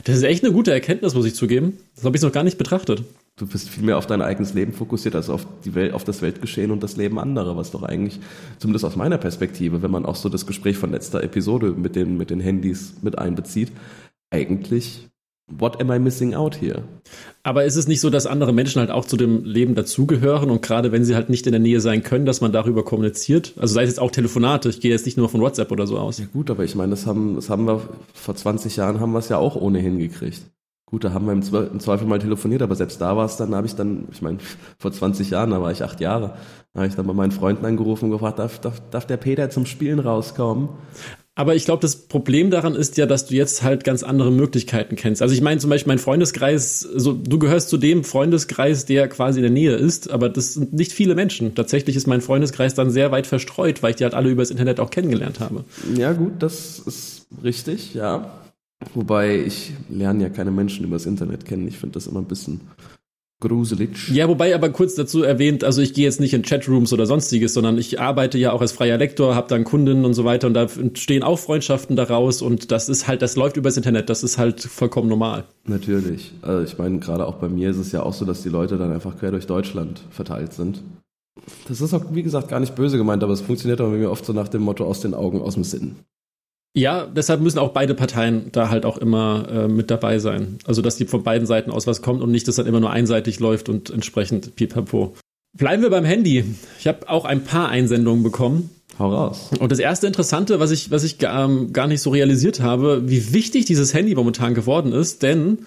[0.03, 1.77] Das ist echt eine gute Erkenntnis, muss ich zugeben.
[1.95, 3.03] Das habe ich noch gar nicht betrachtet.
[3.37, 6.21] Du bist viel mehr auf dein eigenes Leben fokussiert als auf die Welt, auf das
[6.21, 8.21] Weltgeschehen und das Leben anderer, was doch eigentlich,
[8.59, 12.15] zumindest aus meiner Perspektive, wenn man auch so das Gespräch von letzter Episode mit den,
[12.15, 13.73] mit den Handys mit einbezieht,
[14.29, 15.09] eigentlich,
[15.47, 16.83] what am I missing out here?
[17.43, 20.61] Aber ist es nicht so, dass andere Menschen halt auch zu dem Leben dazugehören und
[20.61, 23.53] gerade wenn sie halt nicht in der Nähe sein können, dass man darüber kommuniziert?
[23.57, 25.99] Also sei es jetzt auch Telefonate, ich gehe jetzt nicht nur von WhatsApp oder so
[25.99, 26.17] aus.
[26.17, 27.81] Ja gut, aber ich meine, das haben, das haben wir,
[28.13, 30.41] vor 20 Jahren haben wir es ja auch ohnehin gekriegt.
[30.87, 33.37] Gut, da haben wir im, Zwe im Zweifel mal telefoniert, aber selbst da war es
[33.37, 34.37] dann, habe ich dann, ich meine,
[34.79, 36.35] vor 20 Jahren, da war ich acht Jahre,
[36.73, 39.49] da habe ich dann bei meinen Freunden angerufen und gefragt, darf, darf, darf der Peter
[39.49, 40.69] zum Spielen rauskommen?
[41.37, 44.95] Aber ich glaube, das Problem daran ist ja, dass du jetzt halt ganz andere Möglichkeiten
[44.95, 45.21] kennst.
[45.21, 49.39] Also ich meine zum Beispiel mein Freundeskreis, so, du gehörst zu dem Freundeskreis, der quasi
[49.39, 51.53] in der Nähe ist, aber das sind nicht viele Menschen.
[51.53, 54.79] Tatsächlich ist mein Freundeskreis dann sehr weit verstreut, weil ich die halt alle übers Internet
[54.79, 55.65] auch kennengelernt habe.
[55.93, 58.41] Ja gut, das ist richtig, ja.
[58.93, 61.67] Wobei ich lerne ja keine Menschen übers Internet kennen.
[61.67, 62.61] Ich finde das immer ein bisschen
[63.41, 64.09] gruselig.
[64.09, 67.53] Ja, wobei aber kurz dazu erwähnt, also ich gehe jetzt nicht in Chatrooms oder sonstiges,
[67.53, 70.53] sondern ich arbeite ja auch als freier Lektor, habe dann Kundinnen und so weiter und
[70.53, 74.37] da entstehen auch Freundschaften daraus und das ist halt, das läuft übers Internet, das ist
[74.37, 75.45] halt vollkommen normal.
[75.65, 76.33] Natürlich.
[76.41, 78.77] Also ich meine, gerade auch bei mir ist es ja auch so, dass die Leute
[78.77, 80.81] dann einfach quer durch Deutschland verteilt sind.
[81.67, 84.11] Das ist auch, wie gesagt, gar nicht böse gemeint, aber es funktioniert aber bei mir
[84.11, 85.97] oft so nach dem Motto aus den Augen, aus dem Sinn.
[86.77, 90.59] Ja, deshalb müssen auch beide Parteien da halt auch immer äh, mit dabei sein.
[90.65, 92.91] Also, dass die von beiden Seiten aus was kommt und nicht, dass dann immer nur
[92.91, 95.15] einseitig läuft und entsprechend pipapo.
[95.57, 96.43] Bleiben wir beim Handy.
[96.77, 98.71] Ich habe auch ein paar Einsendungen bekommen.
[98.99, 99.51] Hau raus.
[99.57, 103.33] Und das erste Interessante, was ich, was ich ähm, gar nicht so realisiert habe, wie
[103.33, 105.59] wichtig dieses Handy momentan geworden ist, denn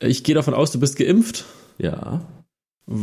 [0.00, 1.44] ich gehe davon aus, du bist geimpft.
[1.78, 2.22] Ja.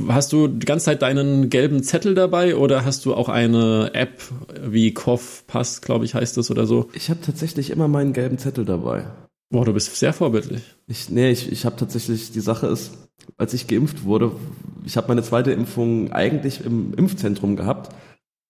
[0.07, 4.21] Hast du die ganze Zeit deinen gelben Zettel dabei oder hast du auch eine App
[4.63, 6.89] wie Koff Pass, glaube ich, heißt das oder so?
[6.93, 9.05] Ich habe tatsächlich immer meinen gelben Zettel dabei.
[9.49, 10.61] Boah, du bist sehr vorbildlich.
[10.87, 12.91] Ich, nee, ich, ich habe tatsächlich, die Sache ist,
[13.37, 14.31] als ich geimpft wurde,
[14.85, 17.93] ich habe meine zweite Impfung eigentlich im Impfzentrum gehabt.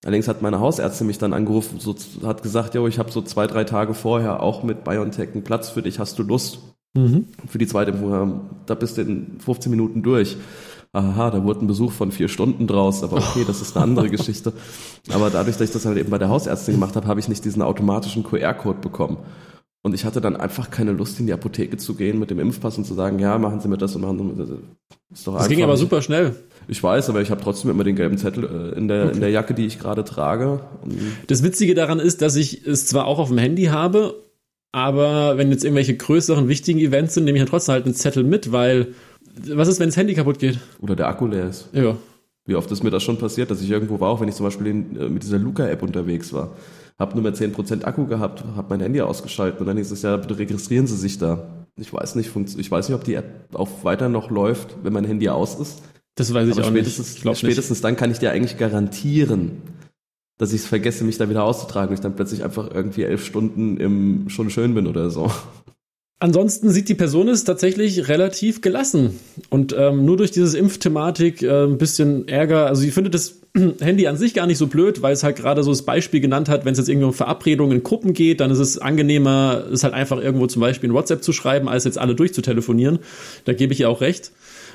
[0.03, 3.47] Allerdings hat meine Hausärztin mich dann angerufen, so, hat gesagt, jo, ich habe so zwei,
[3.47, 6.59] drei Tage vorher auch mit BioNTech einen Platz für dich, hast du Lust?
[6.93, 7.27] Mhm.
[7.47, 10.35] Für die zweite Impfung, da bist du in 15 Minuten durch
[10.93, 14.09] aha, da wurde ein Besuch von vier Stunden draus, aber okay, das ist eine andere
[14.11, 14.53] Geschichte.
[15.11, 17.45] Aber dadurch, dass ich das halt eben bei der Hausärztin gemacht habe, habe ich nicht
[17.45, 19.17] diesen automatischen QR-Code bekommen.
[19.83, 22.77] Und ich hatte dann einfach keine Lust, in die Apotheke zu gehen mit dem Impfpass
[22.77, 24.49] und zu sagen, ja, machen Sie mir das und machen Sie mir das.
[25.11, 26.35] Ist doch das ging aber super schnell.
[26.67, 29.13] Ich weiß, aber ich habe trotzdem immer den gelben Zettel äh, in der, okay.
[29.15, 30.59] in der Jacke, die ich gerade trage.
[31.25, 34.23] Das Witzige daran ist, dass ich es zwar auch auf dem Handy habe,
[34.71, 38.23] aber wenn jetzt irgendwelche größeren, wichtigen Events sind, nehme ich ja trotzdem halt einen Zettel
[38.23, 38.93] mit, weil
[39.55, 40.59] was ist, wenn das Handy kaputt geht?
[40.79, 41.69] Oder der Akku leer ist.
[41.73, 41.95] Ja.
[42.45, 44.45] Wie oft ist mir das schon passiert, dass ich irgendwo war, auch wenn ich zum
[44.45, 46.55] Beispiel äh, mit dieser Luca-App unterwegs war.
[46.97, 50.17] Hab nur mehr 10% Akku gehabt, hab mein Handy ausgeschaltet und dann hieß es ja,
[50.17, 51.47] bitte registrieren Sie sich da.
[51.75, 55.05] Ich weiß nicht, ich weiß nicht, ob die App auch weiter noch läuft, wenn mein
[55.05, 55.81] Handy aus ist.
[56.15, 57.37] Das weiß ich Aber auch spätestens, nicht.
[57.37, 57.83] spätestens nicht.
[57.83, 59.61] dann kann ich dir eigentlich garantieren,
[60.37, 63.25] dass ich es vergesse, mich da wieder auszutragen und ich dann plötzlich einfach irgendwie elf
[63.25, 65.31] Stunden im schon schön bin oder so.
[66.21, 71.63] Ansonsten sieht die Person es tatsächlich relativ gelassen und ähm, nur durch dieses Impfthematik äh,
[71.63, 72.67] ein bisschen Ärger.
[72.67, 73.39] Also sie findet das
[73.81, 76.47] Handy an sich gar nicht so blöd, weil es halt gerade so das Beispiel genannt
[76.47, 79.83] hat, wenn es jetzt irgendwie um Verabredungen in Gruppen geht, dann ist es angenehmer, es
[79.83, 82.99] halt einfach irgendwo zum Beispiel in WhatsApp zu schreiben, als jetzt alle durchzutelefonieren.
[83.45, 84.31] Da gebe ich ihr auch recht.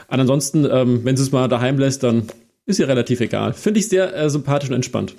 [0.09, 2.24] Und ansonsten, ähm, wenn sie es mal daheim lässt, dann
[2.66, 3.52] ist ihr relativ egal.
[3.52, 5.14] Finde ich sehr äh, sympathisch und entspannt.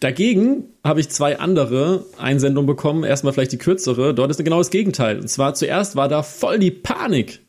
[0.00, 3.04] Dagegen habe ich zwei andere Einsendungen bekommen.
[3.04, 4.14] Erstmal vielleicht die kürzere.
[4.14, 5.20] Dort ist genau das Gegenteil.
[5.20, 7.40] Und zwar zuerst war da voll die Panik.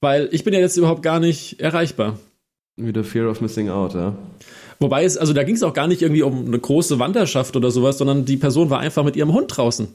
[0.00, 2.18] Weil ich bin ja jetzt überhaupt gar nicht erreichbar.
[2.76, 4.16] Wieder Fear of Missing Out, ja.
[4.78, 7.70] Wobei es, also da ging es auch gar nicht irgendwie um eine große Wanderschaft oder
[7.70, 9.88] sowas, sondern die Person war einfach mit ihrem Hund draußen.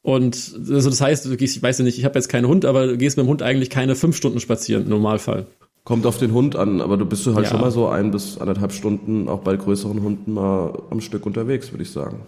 [0.00, 2.96] Und also das heißt, ich weiß ja nicht, ich habe jetzt keinen Hund, aber du
[2.96, 5.46] gehst mit dem Hund eigentlich keine fünf Stunden spazieren im Normalfall.
[5.84, 7.50] Kommt auf den Hund an, aber du bist du halt ja.
[7.50, 11.72] schon mal so ein bis anderthalb Stunden auch bei größeren Hunden mal am Stück unterwegs,
[11.72, 12.20] würde ich sagen.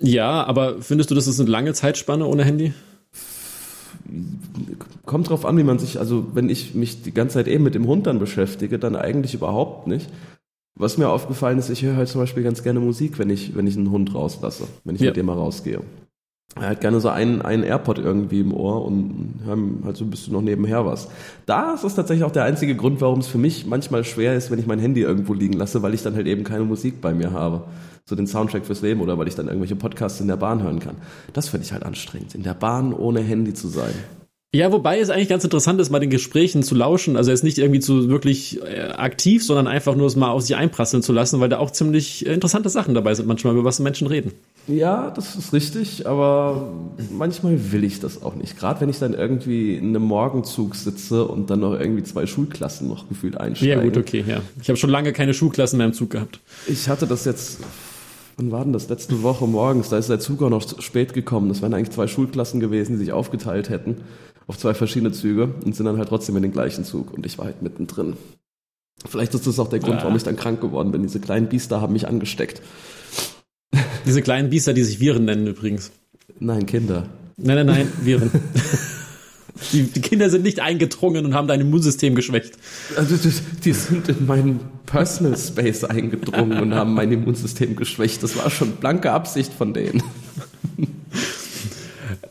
[0.00, 2.72] Ja, aber findest du, das ist eine lange Zeitspanne ohne Handy?
[5.06, 7.74] Kommt drauf an, wie man sich, also wenn ich mich die ganze Zeit eben mit
[7.74, 10.08] dem Hund dann beschäftige, dann eigentlich überhaupt nicht.
[10.74, 13.66] Was mir aufgefallen ist, ich höre halt zum Beispiel ganz gerne Musik, wenn ich, wenn
[13.66, 15.08] ich einen Hund rauslasse, wenn ich ja.
[15.08, 15.80] mit dem mal rausgehe
[16.56, 20.10] er hat gerne so einen, einen AirPod irgendwie im Ohr und hören halt so ein
[20.10, 21.08] bisschen noch nebenher was.
[21.46, 24.58] Da ist tatsächlich auch der einzige Grund, warum es für mich manchmal schwer ist, wenn
[24.58, 27.32] ich mein Handy irgendwo liegen lasse, weil ich dann halt eben keine Musik bei mir
[27.32, 27.62] habe.
[28.04, 30.80] So den Soundtrack fürs Leben oder weil ich dann irgendwelche Podcasts in der Bahn hören
[30.80, 30.96] kann.
[31.32, 33.94] Das finde ich halt anstrengend, in der Bahn ohne Handy zu sein.
[34.52, 37.16] Ja, wobei es eigentlich ganz interessant ist, mal den Gesprächen zu lauschen.
[37.16, 40.56] Also jetzt nicht irgendwie zu wirklich äh, aktiv, sondern einfach nur es mal auf sich
[40.56, 43.78] einprasseln zu lassen, weil da auch ziemlich äh, interessante Sachen dabei sind, manchmal über was
[43.78, 44.32] Menschen reden.
[44.66, 46.72] Ja, das ist richtig, aber
[47.16, 48.58] manchmal will ich das auch nicht.
[48.58, 52.88] Gerade wenn ich dann irgendwie in einem Morgenzug sitze und dann noch irgendwie zwei Schulklassen
[52.88, 53.78] noch gefühlt einsteigen.
[53.78, 54.40] Ja, gut, okay, ja.
[54.60, 56.40] Ich habe schon lange keine Schulklassen mehr im Zug gehabt.
[56.66, 57.60] Ich hatte das jetzt
[58.36, 58.88] wann war denn das?
[58.88, 61.50] Letzte Woche morgens, da ist der Zug auch noch spät gekommen.
[61.50, 63.98] Das wären eigentlich zwei Schulklassen gewesen, die sich aufgeteilt hätten
[64.50, 67.38] auf zwei verschiedene Züge und sind dann halt trotzdem in den gleichen Zug und ich
[67.38, 68.14] war halt mittendrin.
[69.08, 70.02] Vielleicht ist das auch der Grund, ja.
[70.02, 71.02] warum ich dann krank geworden bin.
[71.02, 72.60] Diese kleinen Biester haben mich angesteckt.
[74.06, 75.92] Diese kleinen Biester, die sich Viren nennen übrigens.
[76.40, 77.06] Nein, Kinder.
[77.36, 78.30] Nein, nein, nein, Viren.
[79.72, 82.54] Die, die, Kinder sind nicht eingedrungen und haben dein Immunsystem geschwächt.
[82.96, 83.16] Also
[83.62, 88.22] die sind in meinen Personal Space eingedrungen und haben mein Immunsystem geschwächt.
[88.22, 90.02] Das war schon blanke Absicht von denen.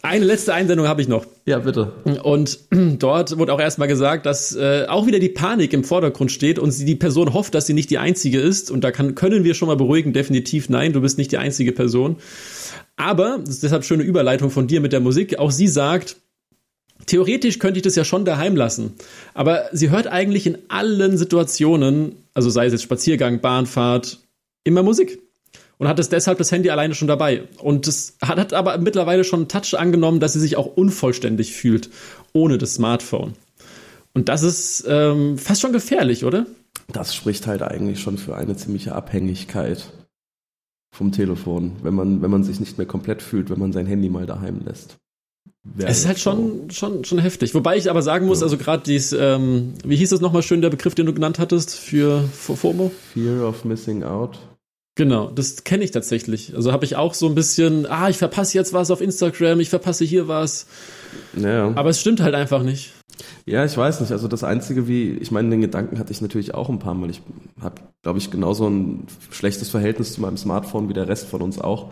[0.01, 1.25] Eine letzte Einsendung habe ich noch.
[1.45, 1.91] Ja, bitte.
[2.23, 2.59] Und
[2.99, 6.71] dort wurde auch erstmal gesagt, dass äh, auch wieder die Panik im Vordergrund steht und
[6.71, 8.71] sie, die Person hofft, dass sie nicht die einzige ist.
[8.71, 11.71] Und da kann, können wir schon mal beruhigen, definitiv nein, du bist nicht die einzige
[11.71, 12.17] Person.
[12.95, 16.17] Aber, das ist deshalb schöne Überleitung von dir mit der Musik, auch sie sagt,
[17.05, 18.93] theoretisch könnte ich das ja schon daheim lassen.
[19.33, 24.19] Aber sie hört eigentlich in allen Situationen, also sei es jetzt Spaziergang, Bahnfahrt,
[24.63, 25.19] immer Musik
[25.79, 27.43] und hat es deshalb das Handy alleine schon dabei.
[27.57, 31.53] Und es hat, hat aber mittlerweile schon einen Touch angenommen, dass sie sich auch unvollständig
[31.53, 31.89] fühlt
[32.33, 33.33] ohne das Smartphone.
[34.13, 36.45] Und das ist ähm, fast schon gefährlich, oder?
[36.91, 39.91] Das spricht halt eigentlich schon für eine ziemliche Abhängigkeit
[40.93, 44.09] vom Telefon, wenn man, wenn man sich nicht mehr komplett fühlt, wenn man sein Handy
[44.09, 44.97] mal daheim lässt.
[45.77, 47.53] es ist halt schon, schon, schon heftig.
[47.53, 48.45] Wobei ich aber sagen muss, ja.
[48.45, 51.75] also gerade dies, ähm, wie hieß das nochmal schön, der Begriff, den du genannt hattest
[51.75, 52.91] für, für FOMO?
[53.13, 54.39] Fear of Missing Out.
[54.99, 56.53] Genau, das kenne ich tatsächlich.
[56.53, 59.69] Also habe ich auch so ein bisschen, ah, ich verpasse jetzt was auf Instagram, ich
[59.69, 60.67] verpasse hier was.
[61.37, 61.71] Ja.
[61.75, 62.91] Aber es stimmt halt einfach nicht.
[63.45, 64.11] Ja, ich weiß nicht.
[64.11, 67.09] Also das Einzige, wie, ich meine, den Gedanken hatte ich natürlich auch ein paar Mal.
[67.09, 67.21] Ich
[67.61, 71.61] habe, glaube ich, genauso ein schlechtes Verhältnis zu meinem Smartphone wie der Rest von uns
[71.61, 71.91] auch.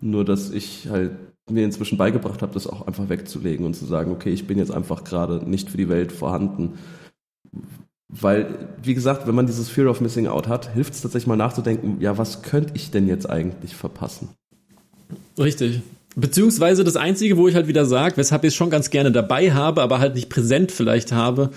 [0.00, 1.10] Nur, dass ich halt
[1.50, 4.70] mir inzwischen beigebracht habe, das auch einfach wegzulegen und zu sagen, okay, ich bin jetzt
[4.70, 6.78] einfach gerade nicht für die Welt vorhanden
[8.08, 11.36] weil, wie gesagt, wenn man dieses Fear of Missing Out hat, hilft es tatsächlich mal
[11.36, 14.30] nachzudenken, ja, was könnte ich denn jetzt eigentlich verpassen?
[15.38, 15.82] Richtig.
[16.16, 19.52] Beziehungsweise das Einzige, wo ich halt wieder sage, weshalb ich es schon ganz gerne dabei
[19.52, 21.50] habe, aber halt nicht präsent vielleicht habe,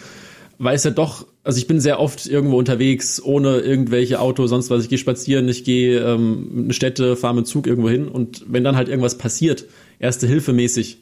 [0.59, 4.69] weil es ja doch, also ich bin sehr oft irgendwo unterwegs, ohne irgendwelche Autos, sonst
[4.69, 4.83] was.
[4.83, 8.45] Ich gehe spazieren, ich gehe ähm, in eine Städte, fahre mit Zug irgendwo hin und
[8.47, 9.65] wenn dann halt irgendwas passiert,
[9.99, 10.99] erste Hilfe mäßig,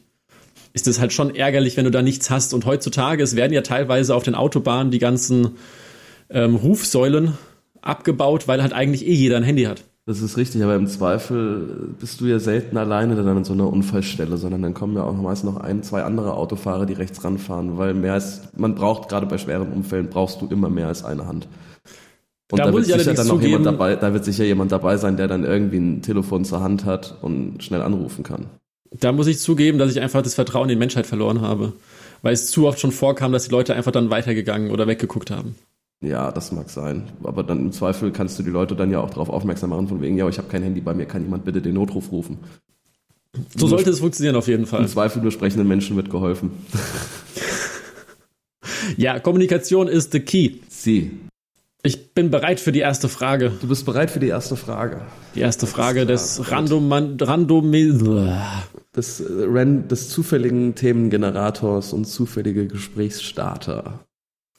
[0.72, 2.54] ist es halt schon ärgerlich, wenn du da nichts hast.
[2.54, 5.56] Und heutzutage, es werden ja teilweise auf den Autobahnen die ganzen
[6.28, 7.34] ähm, Rufsäulen
[7.82, 9.84] abgebaut, weil halt eigentlich eh jeder ein Handy hat.
[10.06, 13.68] Das ist richtig, aber im Zweifel bist du ja selten alleine dann an so einer
[13.68, 17.78] Unfallstelle, sondern dann kommen ja auch meist noch ein, zwei andere Autofahrer, die rechts ranfahren,
[17.78, 21.26] weil mehr als, man braucht, gerade bei schweren Unfällen, brauchst du immer mehr als eine
[21.26, 21.48] Hand.
[22.50, 25.16] Und da, da wird sicher dann noch jemand dabei, da wird sicher jemand dabei sein,
[25.16, 28.46] der dann irgendwie ein Telefon zur Hand hat und schnell anrufen kann
[28.90, 31.72] da muss ich zugeben, dass ich einfach das Vertrauen in die Menschheit verloren habe.
[32.22, 35.54] Weil es zu oft schon vorkam, dass die Leute einfach dann weitergegangen oder weggeguckt haben.
[36.02, 37.10] Ja, das mag sein.
[37.22, 40.00] Aber dann im Zweifel kannst du die Leute dann ja auch darauf aufmerksam machen, von
[40.00, 42.38] wegen, ja, ich habe kein Handy bei mir, kann jemand bitte den Notruf rufen.
[43.54, 44.80] So nur sollte es funktionieren auf jeden Fall.
[44.80, 46.50] Im Zweifel nur sprechenden Menschen wird geholfen.
[48.96, 50.56] ja, Kommunikation ist the key.
[50.68, 51.12] Sie.
[51.82, 53.52] Ich bin bereit für die erste Frage.
[53.60, 55.00] Du bist bereit für die erste Frage.
[55.34, 57.72] Die erste Frage des Random, Random
[58.94, 64.04] des, äh, des zufälligen Themengenerators und zufällige Gesprächsstarter.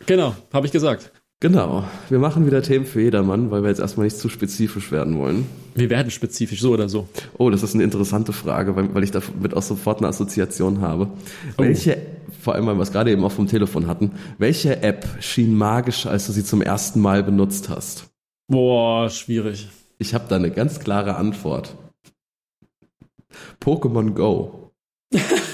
[0.08, 1.12] Genau, habe ich gesagt.
[1.42, 1.84] Genau.
[2.10, 5.48] Wir machen wieder Themen für jedermann, weil wir jetzt erstmal nicht zu spezifisch werden wollen.
[5.74, 7.08] Wir werden spezifisch, so oder so.
[7.40, 11.10] Oh, das ist eine interessante Frage, weil, weil ich damit auch sofort eine Assoziation habe.
[11.58, 11.64] Oh.
[11.64, 11.98] Welche,
[12.40, 16.06] vor allem, weil wir es gerade eben auch vom Telefon hatten, welche App schien magisch,
[16.06, 18.12] als du sie zum ersten Mal benutzt hast?
[18.48, 19.68] Boah, schwierig.
[19.98, 21.76] Ich habe da eine ganz klare Antwort.
[23.60, 24.72] Pokémon Go.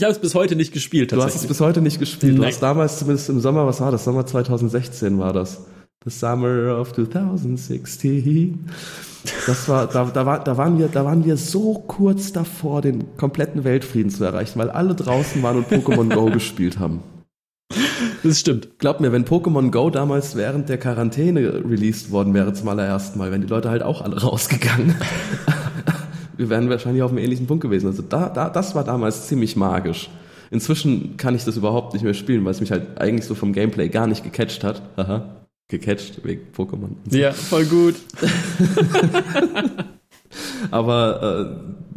[0.00, 1.12] ich habe es bis heute nicht gespielt.
[1.12, 2.38] Du hast es bis heute nicht gespielt.
[2.38, 4.04] Du hast damals zumindest im Sommer, was war das?
[4.04, 5.66] Sommer 2016 war das.
[6.04, 8.64] The Summer of 2016.
[9.46, 13.14] Das war, da, da, war, da, waren wir, da waren wir so kurz davor, den
[13.18, 17.02] kompletten Weltfrieden zu erreichen, weil alle draußen waren und Pokémon Go gespielt haben.
[18.22, 18.78] Das stimmt.
[18.78, 23.30] Glaub mir, wenn Pokémon Go damals während der Quarantäne released worden wäre zum allerersten Mal,
[23.30, 24.94] wären die Leute halt auch alle rausgegangen
[26.40, 27.86] wir wären wahrscheinlich auf einem ähnlichen Punkt gewesen.
[27.86, 30.08] Also da, da, das war damals ziemlich magisch.
[30.50, 33.52] Inzwischen kann ich das überhaupt nicht mehr spielen, weil es mich halt eigentlich so vom
[33.52, 34.82] Gameplay gar nicht gecatcht hat.
[34.96, 36.92] Haha, gecatcht wegen Pokémon.
[37.08, 37.18] So.
[37.18, 37.94] Ja, voll gut.
[40.70, 41.44] Aber äh,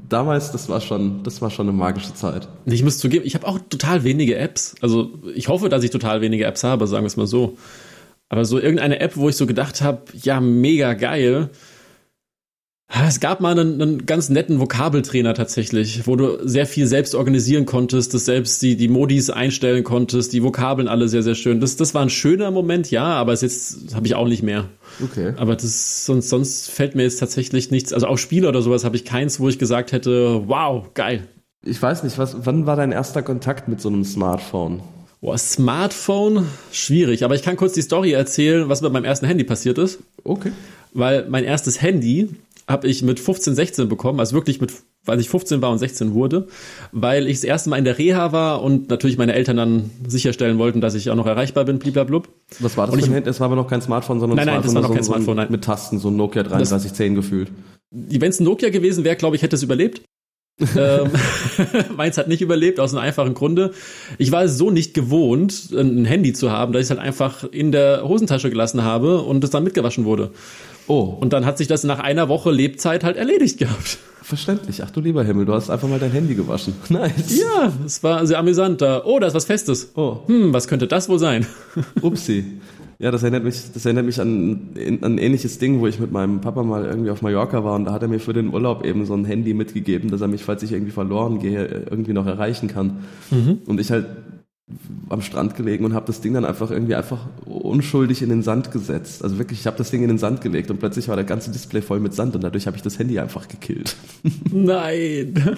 [0.09, 2.49] damals, das war schon, das war schon eine magische Zeit.
[2.65, 4.75] Ich muss zugeben, ich habe auch total wenige Apps.
[4.81, 7.57] Also ich hoffe, dass ich total wenige Apps habe, sagen wir es mal so.
[8.27, 11.49] Aber so irgendeine App, wo ich so gedacht habe, ja, mega geil,
[13.07, 17.65] es gab mal einen, einen, ganz netten Vokabeltrainer tatsächlich, wo du sehr viel selbst organisieren
[17.65, 21.59] konntest, das selbst die, die Modis einstellen konntest, die Vokabeln alle sehr, sehr schön.
[21.59, 24.65] Das, das war ein schöner Moment, ja, aber es jetzt habe ich auch nicht mehr.
[25.03, 25.33] Okay.
[25.37, 28.95] Aber das, sonst, sonst fällt mir jetzt tatsächlich nichts, also auch Spiele oder sowas habe
[28.95, 31.27] ich keins, wo ich gesagt hätte, wow, geil.
[31.65, 34.81] Ich weiß nicht, was, wann war dein erster Kontakt mit so einem Smartphone?
[35.21, 39.45] Boah, Smartphone, schwierig, aber ich kann kurz die Story erzählen, was mit meinem ersten Handy
[39.45, 39.99] passiert ist.
[40.25, 40.51] Okay.
[40.93, 42.29] Weil mein erstes Handy
[42.67, 44.71] habe ich mit 15, 16 bekommen, also wirklich mit,
[45.05, 46.47] weil ich 15 war und 16 wurde,
[46.91, 50.57] weil ich das erste Mal in der Reha war und natürlich meine Eltern dann sicherstellen
[50.57, 52.29] wollten, dass ich auch noch erreichbar bin, bliblablub.
[52.59, 54.61] Was war das und für ein Das war aber noch kein Smartphone, sondern nein, nein,
[54.61, 55.47] das war noch so, kein Smartphone, nein.
[55.51, 57.51] mit Tasten, so ein Nokia 3310 gefühlt.
[57.91, 60.01] Wenn es ein Nokia gewesen wäre, glaube ich, hätte es überlebt.
[60.77, 61.09] ähm,
[61.97, 63.73] meins hat nicht überlebt, aus einem einfachen Grunde.
[64.19, 67.43] Ich war es so nicht gewohnt, ein Handy zu haben, dass ich es halt einfach
[67.43, 70.31] in der Hosentasche gelassen habe und es dann mitgewaschen wurde.
[70.87, 71.17] Oh.
[71.19, 73.97] Und dann hat sich das nach einer Woche Lebzeit halt erledigt gehabt.
[74.21, 74.81] Verständlich.
[74.83, 76.73] Ach du lieber Himmel, du hast einfach mal dein Handy gewaschen.
[76.89, 77.39] Nice.
[77.39, 79.03] Ja, es war sehr amüsant da.
[79.03, 79.91] Oh, da ist was Festes.
[79.95, 80.19] Oh.
[80.27, 81.45] Hm, was könnte das wohl sein?
[82.01, 82.45] Upsi.
[82.99, 86.13] Ja, das erinnert mich, das erinnert mich an, an ein ähnliches Ding, wo ich mit
[86.13, 88.85] meinem Papa mal irgendwie auf Mallorca war und da hat er mir für den Urlaub
[88.85, 92.25] eben so ein Handy mitgegeben, dass er mich, falls ich irgendwie verloren gehe, irgendwie noch
[92.25, 93.03] erreichen kann.
[93.29, 93.59] Mhm.
[93.65, 94.05] Und ich halt
[95.09, 98.71] am Strand gelegen und habe das Ding dann einfach irgendwie einfach unschuldig in den Sand
[98.71, 99.23] gesetzt.
[99.23, 101.51] Also wirklich, ich habe das Ding in den Sand gelegt und plötzlich war der ganze
[101.51, 103.95] Display voll mit Sand und dadurch habe ich das Handy einfach gekillt.
[104.51, 105.57] Nein.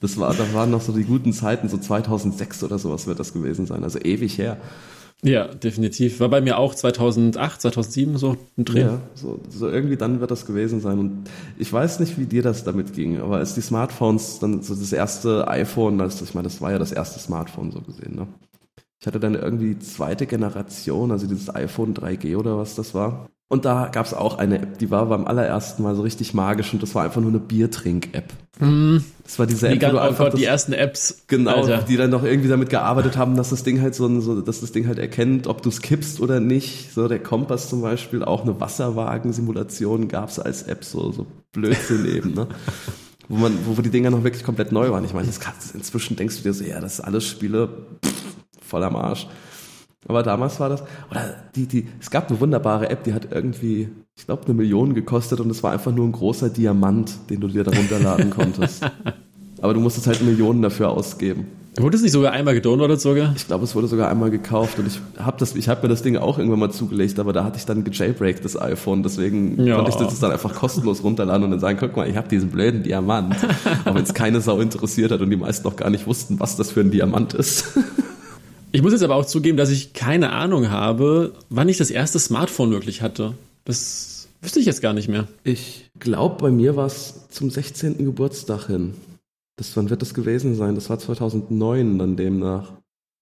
[0.00, 3.34] Das war, da waren noch so die guten Zeiten, so 2006 oder sowas wird das
[3.34, 4.56] gewesen sein, also ewig her.
[5.22, 6.18] Ja, definitiv.
[6.20, 8.80] War bei mir auch 2008, 2007 so ein Dreh.
[8.80, 10.98] Ja, so, so irgendwie dann wird das gewesen sein.
[10.98, 14.74] Und ich weiß nicht, wie dir das damit ging, aber als die Smartphones, dann so
[14.74, 18.26] das erste iPhone, also ich meine, das war ja das erste Smartphone so gesehen, ne?
[18.98, 23.30] Ich hatte dann irgendwie die zweite Generation, also dieses iPhone 3G oder was das war.
[23.52, 26.72] Und da gab es auch eine App, die war beim allerersten Mal so richtig magisch
[26.72, 28.32] und das war einfach nur eine Biertrink-App.
[29.24, 31.24] Das war diese Die, App, wo gan- du oh einfach Gott, die das- ersten Apps.
[31.26, 31.78] Genau, Alter.
[31.82, 34.60] die dann noch irgendwie damit gearbeitet haben, dass das Ding halt so, ein- so dass
[34.60, 36.92] das Ding halt erkennt, ob du es kippst oder nicht.
[36.94, 42.34] So der Kompass zum Beispiel, auch eine Wasserwagen-Simulation gab's als App, so, so Blödsinn eben,
[42.34, 42.46] ne?
[43.28, 45.04] Wo man, wo, wo die Dinger noch wirklich komplett neu waren.
[45.04, 47.68] Ich meine, das kannst, inzwischen denkst du dir so, ja, das ist alles Spiele
[48.04, 48.12] pff,
[48.60, 49.26] voll am Arsch.
[50.08, 53.88] Aber damals war das, oder die, die, es gab eine wunderbare App, die hat irgendwie,
[54.16, 57.48] ich glaube, eine Million gekostet und es war einfach nur ein großer Diamant, den du
[57.48, 58.82] dir da runterladen konntest.
[59.60, 61.46] Aber du musstest halt Millionen dafür ausgeben.
[61.78, 63.32] Wurde es nicht sogar einmal gedownloadet sogar?
[63.36, 66.36] Ich glaube, es wurde sogar einmal gekauft und ich habe habe mir das Ding auch
[66.38, 69.76] irgendwann mal zugelegt, aber da hatte ich dann gejailbreakt das iPhone, deswegen Ja.
[69.76, 72.50] konnte ich das dann einfach kostenlos runterladen und dann sagen, guck mal, ich habe diesen
[72.50, 73.36] blöden Diamant.
[73.84, 76.56] Auch wenn es keine Sau interessiert hat und die meisten noch gar nicht wussten, was
[76.56, 77.78] das für ein Diamant ist.
[78.72, 82.18] Ich muss jetzt aber auch zugeben, dass ich keine Ahnung habe, wann ich das erste
[82.18, 83.34] Smartphone wirklich hatte.
[83.64, 85.26] Das wüsste ich jetzt gar nicht mehr.
[85.44, 87.98] Ich glaube, bei mir war es zum 16.
[88.04, 88.94] Geburtstag hin.
[89.56, 90.74] Das, wann wird das gewesen sein?
[90.74, 92.72] Das war 2009 dann demnach.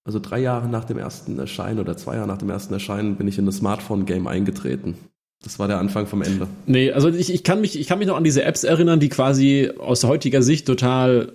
[0.04, 3.28] Also drei Jahre nach dem ersten Erscheinen oder zwei Jahre nach dem ersten Erscheinen bin
[3.28, 4.96] ich in das Smartphone-Game eingetreten.
[5.42, 6.48] Das war der Anfang vom Ende.
[6.66, 9.08] Nee, also ich, ich, kann mich, ich kann mich noch an diese Apps erinnern, die
[9.08, 11.32] quasi aus heutiger Sicht total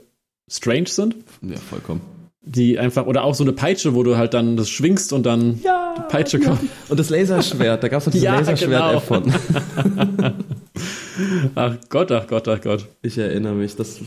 [0.49, 1.15] strange sind.
[1.41, 2.02] Ja, vollkommen.
[2.45, 5.62] Die einfach, oder auch so eine Peitsche, wo du halt dann das schwingst und dann
[5.63, 6.60] Ja, die Peitsche kommt.
[6.89, 9.21] Und das Laserschwert, da gab es noch diese Ja, Laserschwert-App genau.
[9.21, 9.34] von.
[11.56, 12.88] Ach Gott, ach Gott, ach Gott.
[13.01, 13.75] Ich erinnere mich.
[13.75, 13.97] Das,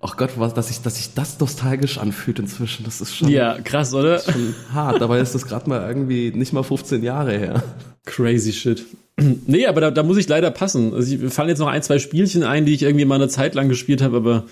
[0.00, 3.56] ach Gott, was, dass, ich, dass sich das nostalgisch anfühlt inzwischen, das ist schon, Ja,
[3.64, 4.18] krass, oder?
[4.18, 5.00] schon hart.
[5.00, 7.62] Dabei ist das gerade mal irgendwie nicht mal 15 Jahre her.
[8.04, 8.84] Crazy shit.
[9.46, 10.92] Nee, aber da, da muss ich leider passen.
[10.92, 13.54] Also mir fallen jetzt noch ein, zwei Spielchen ein, die ich irgendwie mal eine Zeit
[13.54, 14.42] lang gespielt habe, aber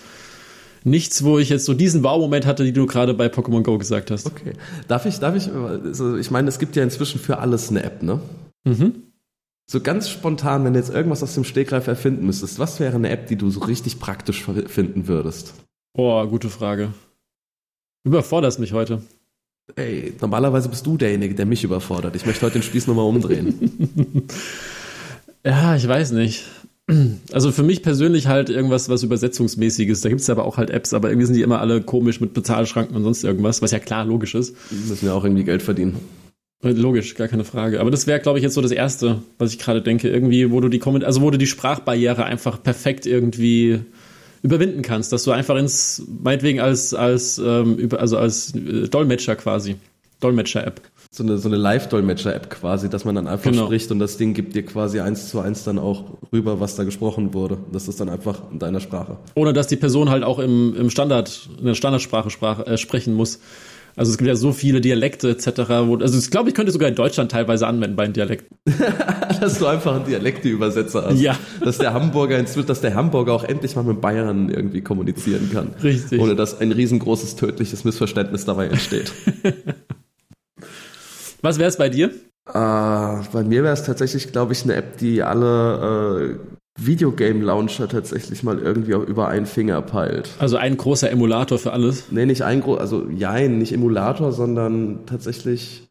[0.83, 4.11] nichts, wo ich jetzt so diesen Wow-Moment hatte, die du gerade bei Pokémon Go gesagt
[4.11, 4.25] hast.
[4.25, 4.53] Okay.
[4.87, 8.03] Darf ich, darf ich, also ich meine, es gibt ja inzwischen für alles eine App,
[8.03, 8.19] ne?
[8.63, 9.03] Mhm.
[9.65, 13.09] So ganz spontan, wenn du jetzt irgendwas aus dem Stegreif erfinden müsstest, was wäre eine
[13.09, 15.53] App, die du so richtig praktisch finden würdest?
[15.93, 16.93] Oh, gute Frage.
[18.03, 19.01] Überforderst mich heute.
[19.75, 22.17] Ey, normalerweise bist du derjenige, der mich überfordert.
[22.17, 24.27] Ich möchte heute den Spieß nochmal umdrehen.
[25.45, 26.45] Ja, ich weiß nicht.
[27.31, 30.01] Also für mich persönlich halt irgendwas, was Übersetzungsmäßiges.
[30.01, 32.95] Da gibt's aber auch halt Apps, aber irgendwie sind die immer alle komisch mit Bezahlschranken
[32.95, 34.55] und sonst irgendwas, was ja klar logisch ist.
[34.69, 35.97] Wir müssen ja auch irgendwie Geld verdienen.
[36.63, 37.79] Äh, Logisch, gar keine Frage.
[37.79, 40.09] Aber das wäre, glaube ich, jetzt so das Erste, was ich gerade denke.
[40.09, 43.79] Irgendwie, wo du die Komment also wo du die Sprachbarriere einfach perfekt irgendwie
[44.41, 49.35] überwinden kannst, dass du einfach ins, meinetwegen als, als, ähm, über, also als äh, Dolmetscher
[49.35, 49.75] quasi.
[50.19, 50.81] Dolmetscher-App.
[51.15, 53.65] So eine, so eine Live-Dolmetscher-App quasi, dass man dann einfach Genau.
[53.65, 56.85] spricht und das Ding gibt dir quasi eins zu eins dann auch rüber, was da
[56.85, 57.59] gesprochen wurde.
[57.71, 59.17] Das ist dann einfach in deiner Sprache.
[59.35, 63.13] Ohne dass die Person halt auch im, im Standard, in der Standardsprache sprach, äh, sprechen
[63.13, 63.39] muss.
[63.95, 65.69] Also es gibt ja so viele Dialekte etc.
[65.85, 68.57] Wo, also ich glaube, ich könnte sogar in Deutschland teilweise anwenden bei den Dialekten.
[69.39, 71.19] Dass du einfach einen Dialekte-Übersetzer hast.
[71.19, 71.37] Ja.
[71.63, 75.75] Dass der Hamburger inzwischen, dass der Hamburger auch endlich mal mit Bayern irgendwie kommunizieren kann.
[75.83, 76.19] Richtig.
[76.19, 79.11] Ohne dass ein riesengroßes tödliches Missverständnis dabei entsteht.
[81.43, 82.09] Was wäre es bei dir?
[82.47, 88.43] äh, bei mir wäre es tatsächlich, glaube ich, eine App, die alle äh, Videogame-Launcher tatsächlich
[88.43, 90.29] mal irgendwie auch über einen Finger peilt.
[90.39, 92.11] Also ein großer Emulator für alles.
[92.11, 95.87] Nee, nicht ein groß, also jein, nicht Emulator, sondern tatsächlich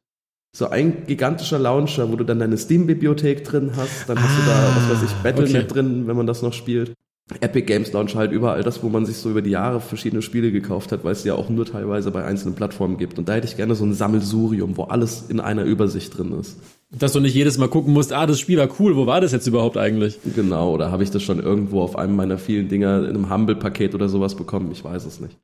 [0.54, 4.08] so ein gigantischer Launcher, wo du dann deine Steam-Bibliothek drin hast.
[4.08, 5.66] Dann hast du da, was weiß ich, Battle.net okay.
[5.66, 6.92] drin, wenn man das noch spielt.
[7.40, 10.50] Epic Games Launch halt überall das, wo man sich so über die Jahre verschiedene Spiele
[10.52, 13.18] gekauft hat, weil es ja auch nur teilweise bei einzelnen Plattformen gibt.
[13.18, 16.58] Und da hätte ich gerne so ein Sammelsurium, wo alles in einer Übersicht drin ist.
[16.90, 19.32] Dass du nicht jedes Mal gucken musst, ah, das Spiel war cool, wo war das
[19.32, 20.18] jetzt überhaupt eigentlich?
[20.36, 23.94] Genau, oder habe ich das schon irgendwo auf einem meiner vielen Dinger in einem Humble-Paket
[23.94, 24.70] oder sowas bekommen?
[24.72, 25.38] Ich weiß es nicht.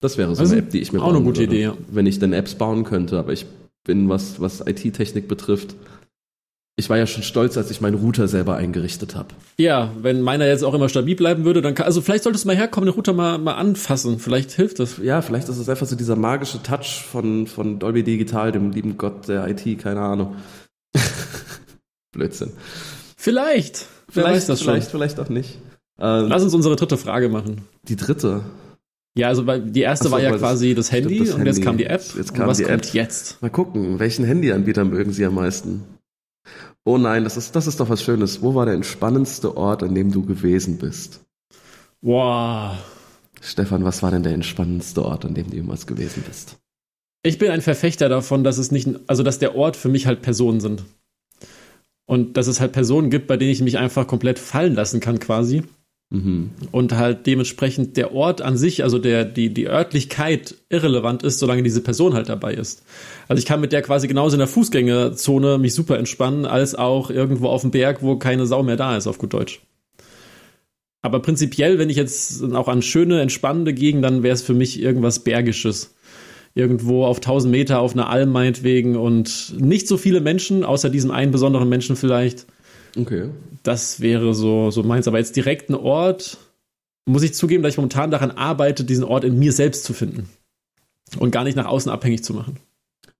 [0.00, 1.76] Das wäre so Also, eine App, die ich mir auch eine gute würde, Idee, ja.
[1.90, 3.44] Wenn ich denn Apps bauen könnte, aber ich
[3.84, 5.74] bin, was, was IT-Technik betrifft,
[6.76, 9.28] ich war ja schon stolz, als ich meinen Router selber eingerichtet habe.
[9.58, 12.48] Ja, wenn meiner jetzt auch immer stabil bleiben würde, dann kann, also vielleicht solltest du
[12.48, 14.18] mal herkommen, den Router mal, mal anfassen.
[14.18, 14.98] Vielleicht hilft das.
[14.98, 18.96] Ja, vielleicht ist es einfach so dieser magische Touch von, von Dolby Digital, dem lieben
[18.98, 20.34] Gott der IT, keine Ahnung.
[22.12, 22.52] Blödsinn.
[23.16, 23.86] Vielleicht.
[24.12, 24.72] Weiß das schon.
[24.74, 25.58] vielleicht, vielleicht auch nicht.
[26.00, 27.62] Ähm, Lass uns unsere dritte Frage machen.
[27.88, 28.42] die dritte.
[29.16, 31.54] Ja, also die erste so, war ja das- quasi das Handy stimmt, das und jetzt
[31.56, 31.64] Handy.
[31.66, 32.02] kam die App.
[32.16, 32.94] Jetzt und kam was die kommt App.
[32.94, 33.40] jetzt?
[33.42, 35.84] Mal gucken, welchen Handyanbieter mögen Sie am meisten?
[36.84, 38.42] Oh nein, das ist, das ist doch was Schönes.
[38.42, 41.20] Wo war der entspannendste Ort, an dem du gewesen bist?
[42.02, 42.76] Wow.
[43.40, 46.58] Stefan, was war denn der entspannendste Ort, an dem du jemals gewesen bist?
[47.22, 50.20] Ich bin ein Verfechter davon, dass es nicht, also dass der Ort für mich halt
[50.20, 50.84] Personen sind.
[52.06, 55.18] Und dass es halt Personen gibt, bei denen ich mich einfach komplett fallen lassen kann,
[55.18, 55.62] quasi.
[56.10, 56.50] Mhm.
[56.70, 61.62] Und halt dementsprechend der Ort an sich, also der, die, die Örtlichkeit irrelevant ist, solange
[61.62, 62.84] diese Person halt dabei ist.
[63.26, 67.10] Also ich kann mit der quasi genauso in der Fußgängerzone mich super entspannen, als auch
[67.10, 69.60] irgendwo auf dem Berg, wo keine Sau mehr da ist, auf gut Deutsch.
[71.04, 74.80] Aber prinzipiell, wenn ich jetzt auch an schöne, entspannende Gegenden, dann wäre es für mich
[74.80, 75.94] irgendwas Bergisches.
[76.54, 81.10] Irgendwo auf 1000 Meter auf einer Alm meinetwegen und nicht so viele Menschen, außer diesem
[81.10, 82.46] einen besonderen Menschen vielleicht.
[82.96, 83.30] Okay.
[83.62, 85.08] Das wäre so, so meins.
[85.08, 86.38] Aber jetzt direkt ein Ort,
[87.06, 90.28] muss ich zugeben, dass ich momentan daran arbeite, diesen Ort in mir selbst zu finden.
[91.18, 92.56] Und gar nicht nach außen abhängig zu machen.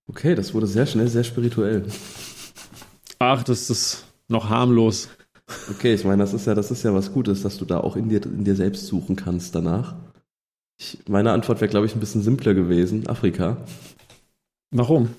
[0.07, 1.85] Okay, das wurde sehr schnell sehr spirituell.
[3.18, 5.09] Ach, das ist noch harmlos.
[5.70, 7.97] Okay, ich meine, das ist ja, das ist ja was Gutes, dass du da auch
[7.97, 9.95] in dir, in dir selbst suchen kannst danach.
[10.79, 13.07] Ich, meine Antwort wäre, glaube ich, ein bisschen simpler gewesen.
[13.09, 13.59] Afrika.
[14.70, 15.11] Warum?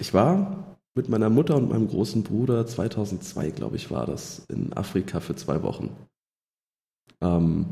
[0.00, 4.72] Ich war mit meiner Mutter und meinem großen Bruder 2002, glaube ich, war das, in
[4.72, 5.94] Afrika für zwei Wochen.
[7.20, 7.66] Ähm,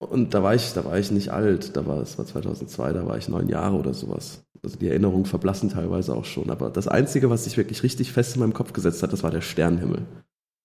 [0.00, 3.06] und da war ich, da war ich nicht alt, da war es war 2002, da
[3.06, 4.42] war ich neun Jahre oder sowas.
[4.62, 6.50] Also die Erinnerungen verblassen teilweise auch schon.
[6.50, 9.30] Aber das Einzige, was sich wirklich richtig fest in meinem Kopf gesetzt hat, das war
[9.30, 10.02] der Sternenhimmel.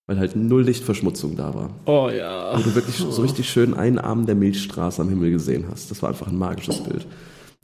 [0.07, 1.69] Weil halt null Lichtverschmutzung da war.
[1.86, 2.57] Oh ja.
[2.57, 5.91] Wo du wirklich so richtig schön einen Arm der Milchstraße am Himmel gesehen hast.
[5.91, 7.05] Das war einfach ein magisches Bild.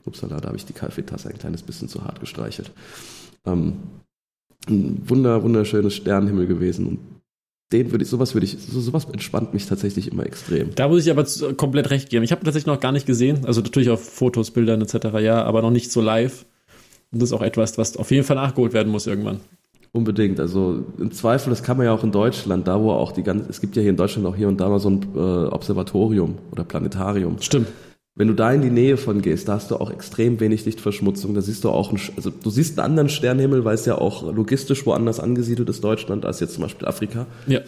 [0.05, 2.71] Upsala, da habe ich die Kaffeetasse ein kleines bisschen zu hart gestreichelt.
[3.45, 3.73] Ähm,
[4.67, 6.87] ein wunder, wunderschönes Sternenhimmel gewesen.
[6.87, 6.99] Und
[7.71, 10.73] den würde ich, sowas würde ich, so, sowas entspannt mich tatsächlich immer extrem.
[10.75, 11.25] Da muss ich aber
[11.55, 12.23] komplett recht geben.
[12.23, 13.45] Ich habe tatsächlich noch gar nicht gesehen.
[13.45, 15.19] Also natürlich auf Fotos, Bildern etc.
[15.19, 16.45] ja, aber noch nicht so live.
[17.11, 19.39] Und das ist auch etwas, was auf jeden Fall nachgeholt werden muss irgendwann.
[19.91, 20.39] Unbedingt.
[20.41, 23.49] Also im Zweifel, das kann man ja auch in Deutschland, da wo auch die ganze,
[23.49, 26.37] es gibt ja hier in Deutschland auch hier und da mal so ein äh, Observatorium
[26.51, 27.37] oder Planetarium.
[27.39, 27.69] Stimmt.
[28.17, 31.33] Wenn du da in die Nähe von gehst, da hast du auch extrem wenig Lichtverschmutzung.
[31.33, 34.23] Da siehst du auch, einen, also du siehst einen anderen Sternenhimmel, weil es ja auch
[34.23, 37.27] logistisch woanders angesiedelt ist, Deutschland, als jetzt zum Beispiel Afrika.
[37.45, 37.59] Ja.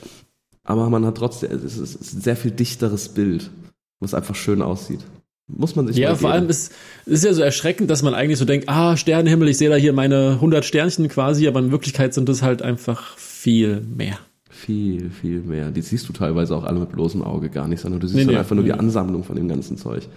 [0.64, 3.52] Aber man hat trotzdem, es ist, ein sehr viel dichteres Bild,
[4.00, 5.02] was einfach schön aussieht.
[5.48, 6.74] Muss man sich Ja, vor allem ist
[7.06, 9.76] es ist ja so erschreckend, dass man eigentlich so denkt, ah, Sternenhimmel, ich sehe da
[9.76, 14.20] hier meine 100 Sternchen quasi, aber in Wirklichkeit sind es halt einfach viel mehr.
[14.58, 15.70] Viel, viel mehr.
[15.70, 18.26] Die siehst du teilweise auch alle mit bloßem Auge gar nicht, sondern du siehst Nee,
[18.26, 18.72] dann nee, einfach nur nee.
[18.72, 20.08] die Ansammlung von dem ganzen Zeug.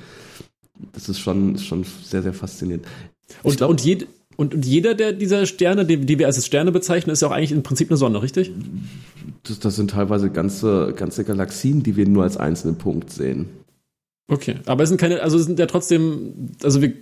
[0.92, 2.86] Das ist schon, ist schon sehr, sehr faszinierend.
[3.42, 6.72] Und, glaub- und, jed, und, und jeder der dieser Sterne, die, die wir als Sterne
[6.72, 8.50] bezeichnen, ist ja auch eigentlich im Prinzip eine Sonne, richtig?
[9.42, 13.46] Das, das sind teilweise ganze, ganze Galaxien, die wir nur als einzelnen Punkt sehen.
[14.28, 14.54] Okay.
[14.64, 16.94] Aber es sind keine, also es sind ja trotzdem, also wir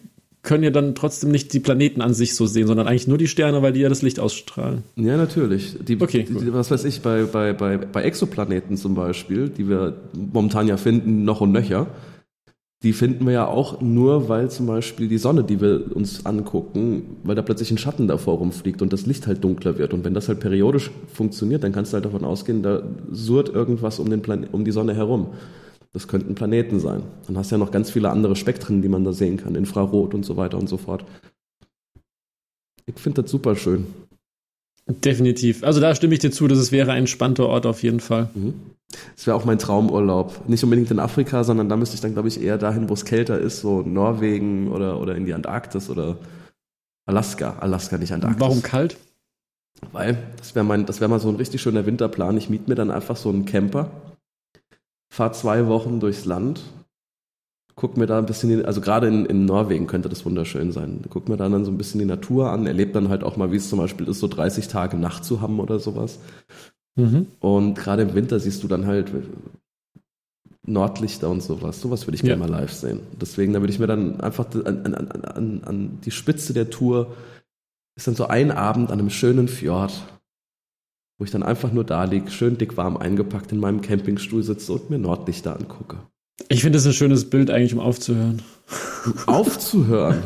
[0.49, 3.28] können ja dann trotzdem nicht die Planeten an sich so sehen, sondern eigentlich nur die
[3.28, 4.82] Sterne, weil die ja das Licht ausstrahlen.
[4.96, 5.76] Ja, natürlich.
[5.86, 9.99] Die, Okay, die, was weiß ich, bei, bei, bei, bei Exoplaneten zum Beispiel, die wir
[10.14, 11.88] momentan ja finden, noch und nöcher,
[12.82, 17.18] die finden wir ja auch nur, weil zum Beispiel die Sonne, die wir uns angucken,
[17.24, 19.92] weil da plötzlich ein Schatten davor rumfliegt und das Licht halt dunkler wird.
[19.92, 23.99] Und wenn das halt periodisch funktioniert, dann kannst du halt davon ausgehen, da surrt irgendwas
[23.99, 25.26] um, den Plan um die Sonne herum.
[25.93, 27.03] Das könnten Planeten sein.
[27.26, 30.14] Dann hast du ja noch ganz viele andere Spektren, die man da sehen kann, Infrarot
[30.14, 31.05] und so weiter und so fort.
[32.86, 33.86] Ich finde das super schön.
[34.86, 35.64] Definitiv.
[35.64, 38.30] Also da stimme ich dir zu, dass es wäre ein entspannter Ort auf jeden Fall.
[39.14, 40.49] Das wäre auch mein Traumurlaub.
[40.49, 43.05] Nicht unbedingt in Afrika, sondern da müsste ich dann, glaube ich, eher dahin, wo es
[43.05, 46.16] kälter ist, so Norwegen oder, oder in die Antarktis oder
[47.05, 47.59] Alaska.
[47.61, 48.41] Alaska, nicht Antarktis.
[48.41, 48.97] Warum kalt?
[49.93, 52.36] Weil das wäre mein, das wäre mal so ein richtig schöner Winterplan.
[52.39, 53.91] Ich miete mir dann einfach so einen Camper,
[55.09, 56.63] fahre zwei Wochen durchs Land,
[57.75, 61.01] guck mir da ein bisschen, die, also gerade in, in Norwegen könnte das wunderschön sein.
[61.09, 63.53] Guck mir da dann so ein bisschen die Natur an, erlebt dann halt auch mal,
[63.53, 66.19] wie es zum Beispiel ist, so 30 Tage Nacht zu haben oder sowas.
[66.97, 67.29] Mhm.
[67.41, 69.13] Und gerade im Winter siehst du dann halt,
[70.69, 71.81] Nordlichter und sowas.
[71.81, 73.01] Sowas würde ich gerne mal live sehen.
[73.21, 77.17] Deswegen, da würde ich mir dann einfach an, an, an, an die Spitze der Tour
[77.97, 80.05] ist dann so ein Abend an einem schönen Fjord,
[81.19, 84.73] wo ich dann einfach nur da liege, schön dick warm eingepackt in meinem Campingstuhl sitze
[84.73, 85.99] und mir Nordlichter angucke.
[86.49, 88.43] Ich finde das ein schönes Bild eigentlich, um aufzuhören.
[89.05, 90.23] Um aufzuhören?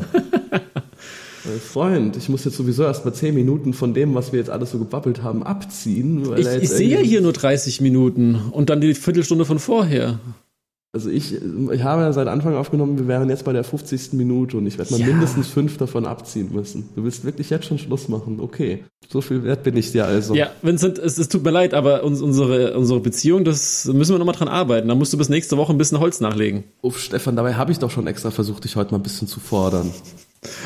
[1.44, 4.50] Mein Freund, ich muss jetzt sowieso erst mal zehn Minuten von dem, was wir jetzt
[4.50, 6.22] alles so gebabbelt haben, abziehen.
[6.36, 10.20] ich, ich sehe ja hier nur 30 Minuten und dann die Viertelstunde von vorher.
[10.94, 14.12] Also ich, ich habe ja seit Anfang aufgenommen, wir wären jetzt bei der 50.
[14.12, 15.06] Minute und ich werde mal ja.
[15.06, 16.90] mindestens fünf davon abziehen müssen.
[16.94, 18.40] Du willst wirklich jetzt schon Schluss machen.
[18.40, 18.84] Okay.
[19.08, 20.34] So viel wert bin ich dir also.
[20.34, 24.18] Ja, Vincent, es, es tut mir leid, aber uns, unsere, unsere Beziehung, das müssen wir
[24.18, 24.88] nochmal dran arbeiten.
[24.88, 26.64] Da musst du bis nächste Woche ein bisschen Holz nachlegen.
[26.82, 29.40] Uff, Stefan, dabei habe ich doch schon extra versucht, dich heute mal ein bisschen zu
[29.40, 29.90] fordern.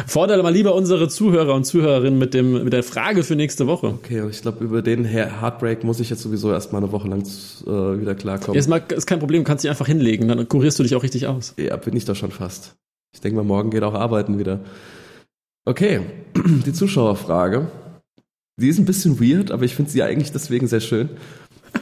[0.06, 3.88] Fordere mal lieber unsere Zuhörer und Zuhörerinnen mit, dem, mit der Frage für nächste Woche.
[3.88, 7.20] Okay, und ich glaube, über den Heartbreak muss ich jetzt sowieso erstmal eine Woche lang
[7.20, 8.58] äh, wieder klarkommen.
[8.58, 11.02] Ist, mal, ist kein Problem, du kannst dich einfach hinlegen, dann kurierst du dich auch
[11.02, 11.52] richtig aus.
[11.58, 12.74] Ja, bin ich doch schon fast.
[13.12, 14.60] Ich denke mal, morgen geht auch arbeiten wieder.
[15.66, 16.00] Okay,
[16.34, 17.66] die Zuschauerfrage.
[18.56, 21.10] Sie ist ein bisschen weird, aber ich finde sie eigentlich deswegen sehr schön.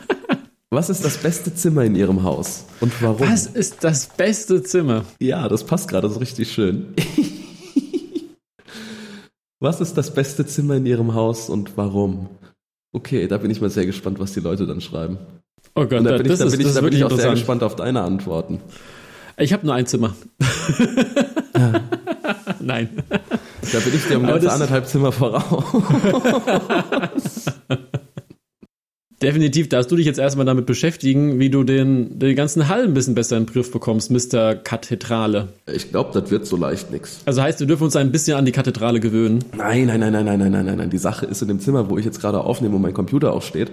[0.71, 3.29] Was ist das beste Zimmer in Ihrem Haus und warum?
[3.29, 5.05] Was ist das beste Zimmer?
[5.21, 6.87] Ja, das passt gerade so richtig schön.
[9.65, 12.29] Was ist das beste Zimmer in Ihrem Haus und warum?
[12.93, 15.17] Okay, da bin ich mal sehr gespannt, was die Leute dann schreiben.
[15.75, 17.31] Oh Gott, da bin das ich, da bin ist, ich, da bin ich auch sehr
[17.31, 18.61] gespannt auf deine Antworten.
[19.39, 20.15] Ich habe nur ein Zimmer.
[21.57, 21.81] Ja.
[22.61, 22.91] Nein.
[23.09, 25.65] Da bin ich dir um ganze anderthalb Zimmer voraus.
[29.23, 32.95] Definitiv darfst du dich jetzt erstmal damit beschäftigen, wie du den, den ganzen Hall ein
[32.95, 34.55] bisschen besser in den Griff bekommst, Mr.
[34.55, 35.49] Kathedrale.
[35.73, 37.21] Ich glaube, das wird so leicht nichts.
[37.25, 39.45] Also heißt, wir dürfen uns ein bisschen an die Kathedrale gewöhnen.
[39.57, 40.91] Nein, nein, nein, nein, nein, nein, nein, nein.
[40.91, 43.43] Die Sache ist in dem Zimmer, wo ich jetzt gerade aufnehme und mein Computer auch
[43.43, 43.71] steht,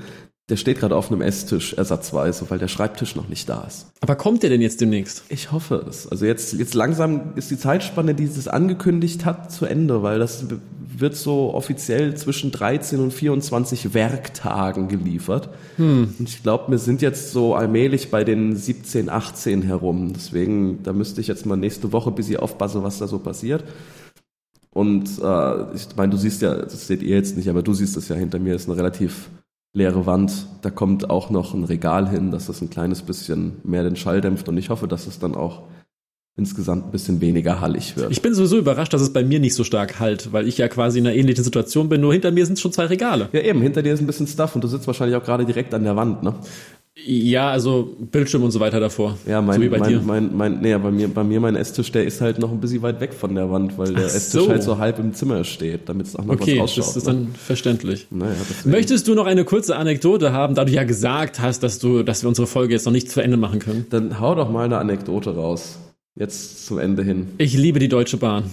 [0.51, 3.87] der steht gerade auf einem Esstisch ersatzweise, weil der Schreibtisch noch nicht da ist.
[4.01, 5.23] Aber kommt der denn jetzt demnächst?
[5.29, 6.09] Ich hoffe es.
[6.09, 10.47] Also jetzt, jetzt langsam ist die Zeitspanne, die es angekündigt hat, zu Ende, weil das
[10.97, 15.47] wird so offiziell zwischen 13 und 24 Werktagen geliefert.
[15.77, 16.15] Hm.
[16.19, 20.11] Und ich glaube, wir sind jetzt so allmählich bei den 17, 18 herum.
[20.11, 23.63] Deswegen, da müsste ich jetzt mal nächste Woche bis ich aufpassen, was da so passiert.
[24.73, 27.95] Und äh, ich meine, du siehst ja, das seht ihr jetzt nicht, aber du siehst
[27.95, 29.29] es ja hinter mir, ist eine relativ
[29.73, 30.47] leere Wand.
[30.61, 34.21] Da kommt auch noch ein Regal hin, dass das ein kleines bisschen mehr den Schall
[34.21, 34.49] dämpft.
[34.49, 35.63] Und ich hoffe, dass es dann auch
[36.37, 38.11] insgesamt ein bisschen weniger hallig wird.
[38.11, 40.67] Ich bin sowieso überrascht, dass es bei mir nicht so stark halt, weil ich ja
[40.69, 43.29] quasi in einer ähnlichen Situation bin, nur hinter mir sind schon zwei Regale.
[43.33, 45.73] Ja eben, hinter dir ist ein bisschen Stuff und du sitzt wahrscheinlich auch gerade direkt
[45.73, 46.33] an der Wand, ne?
[47.05, 49.17] Ja, also Bildschirm und so weiter davor.
[49.25, 50.01] Ja, mein, so wie bei mein, dir.
[50.01, 52.81] Mein, mein, nee, bei mir, bei mir mein Esstisch, der ist halt noch ein bisschen
[52.81, 54.49] weit weg von der Wand, weil der Ach Esstisch so.
[54.49, 56.83] halt so halb im Zimmer steht, damit es auch noch okay, was ausschaut.
[56.83, 57.13] Okay, das ist ne?
[57.13, 58.07] dann verständlich.
[58.11, 58.35] Naja,
[58.65, 62.23] Möchtest du noch eine kurze Anekdote haben, da du ja gesagt hast, dass du, dass
[62.23, 63.87] wir unsere Folge jetzt noch nicht zu Ende machen können?
[63.89, 65.79] Dann hau doch mal eine Anekdote raus.
[66.15, 67.27] Jetzt zum Ende hin.
[67.37, 68.43] Ich liebe die Deutsche Bahn.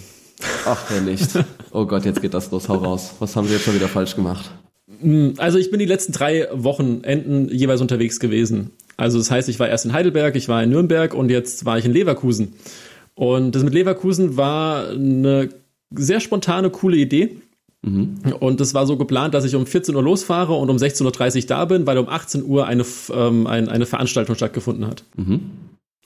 [0.65, 1.29] Ach, wer nicht.
[1.71, 2.67] Oh Gott, jetzt geht das los.
[2.67, 3.13] Hau raus.
[3.19, 4.49] Was haben Sie jetzt schon wieder falsch gemacht?
[5.01, 8.71] Hm, also ich bin die letzten drei Wochenenden jeweils unterwegs gewesen.
[8.97, 11.77] Also das heißt, ich war erst in Heidelberg, ich war in Nürnberg und jetzt war
[11.77, 12.53] ich in Leverkusen.
[13.15, 15.49] Und das mit Leverkusen war eine
[15.95, 17.37] sehr spontane, coole Idee.
[17.81, 18.19] Mhm.
[18.39, 21.47] Und es war so geplant, dass ich um 14 Uhr losfahre und um 16.30 Uhr
[21.47, 25.03] da bin, weil um 18 Uhr eine, ähm, eine Veranstaltung stattgefunden hat.
[25.15, 25.51] Mhm.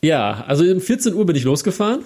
[0.04, 2.02] Ja, also um 14 Uhr bin ich losgefahren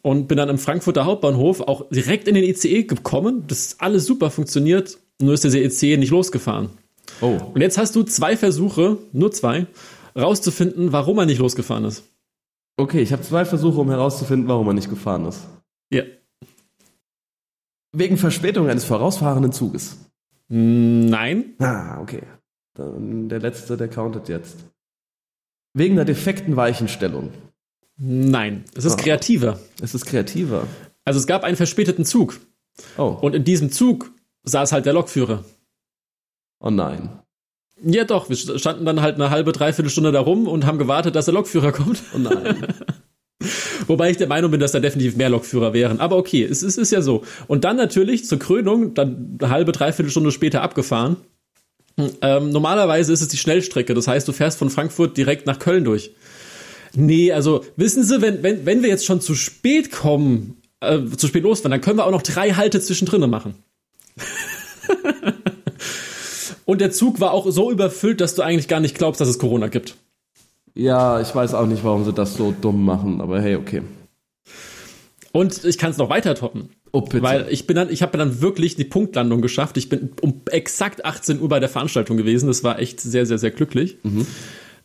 [0.00, 3.44] und bin dann im Frankfurter Hauptbahnhof auch direkt in den ICE gekommen.
[3.46, 6.70] Das ist alles super funktioniert, nur ist der ICE nicht losgefahren.
[7.20, 7.38] Oh.
[7.54, 9.66] Und jetzt hast du zwei Versuche, nur zwei,
[10.16, 12.04] rauszufinden, warum er nicht losgefahren ist.
[12.76, 15.40] Okay, ich habe zwei Versuche, um herauszufinden, warum er nicht gefahren ist.
[15.90, 16.02] Ja.
[17.92, 19.98] Wegen Verspätung eines vorausfahrenden Zuges.
[20.48, 21.54] Nein.
[21.58, 22.22] Ah, okay.
[22.74, 24.56] Dann der letzte, der countet jetzt.
[25.74, 27.30] Wegen einer defekten Weichenstellung.
[27.98, 29.02] Nein, es ist ah.
[29.02, 29.60] kreativer.
[29.80, 30.66] Es ist kreativer.
[31.04, 32.40] Also es gab einen verspäteten Zug.
[32.96, 33.16] Oh.
[33.20, 34.10] Und in diesem Zug
[34.44, 35.44] saß halt der Lokführer.
[36.60, 37.10] Oh nein.
[37.84, 41.16] Ja doch, wir standen dann halt eine halbe, dreiviertel Stunde da rum und haben gewartet,
[41.16, 42.02] dass der Lokführer kommt.
[42.14, 42.66] Oh nein.
[43.88, 45.98] Wobei ich der Meinung bin, dass da definitiv mehr Lokführer wären.
[45.98, 47.24] Aber okay, es ist, ist ja so.
[47.48, 51.16] Und dann natürlich zur Krönung, dann eine halbe, dreiviertel Stunde später abgefahren.
[52.20, 55.84] Ähm, normalerweise ist es die Schnellstrecke, das heißt, du fährst von Frankfurt direkt nach Köln
[55.84, 56.12] durch.
[56.94, 61.26] Nee, also wissen Sie, wenn, wenn, wenn wir jetzt schon zu spät kommen, äh, zu
[61.26, 63.54] spät losfahren, dann können wir auch noch drei Halte zwischendrin machen.
[66.64, 69.38] Und der Zug war auch so überfüllt, dass du eigentlich gar nicht glaubst, dass es
[69.38, 69.96] Corona gibt.
[70.74, 73.82] Ja, ich weiß auch nicht, warum sie das so dumm machen, aber hey, okay.
[75.32, 76.70] Und ich kann es noch weiter toppen.
[76.92, 77.22] Oh, bitte.
[77.22, 79.78] Weil ich bin dann, ich habe dann wirklich die Punktlandung geschafft.
[79.78, 82.46] Ich bin um exakt 18 Uhr bei der Veranstaltung gewesen.
[82.46, 83.96] Das war echt sehr, sehr, sehr glücklich.
[84.02, 84.26] Mhm.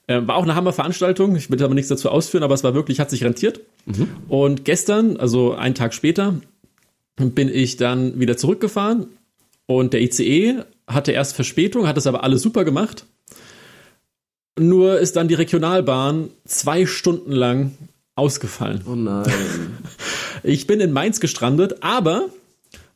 [0.07, 1.35] Äh, war auch eine Hammerveranstaltung.
[1.35, 3.59] Ich will aber nichts dazu ausführen, aber es war wirklich, hat sich rentiert.
[4.29, 6.35] Und gestern, also einen Tag später,
[7.17, 9.07] bin ich dann wieder zurückgefahren
[9.68, 13.05] und der ICE hatte erst Verspätung, hat es aber alles super gemacht.
[14.59, 17.74] Nur ist dann die Regionalbahn zwei Stunden lang
[18.15, 18.84] ausgefallen.
[18.89, 19.26] Oh nein.
[20.43, 22.30] Ich bin in Mainz gestrandet, aber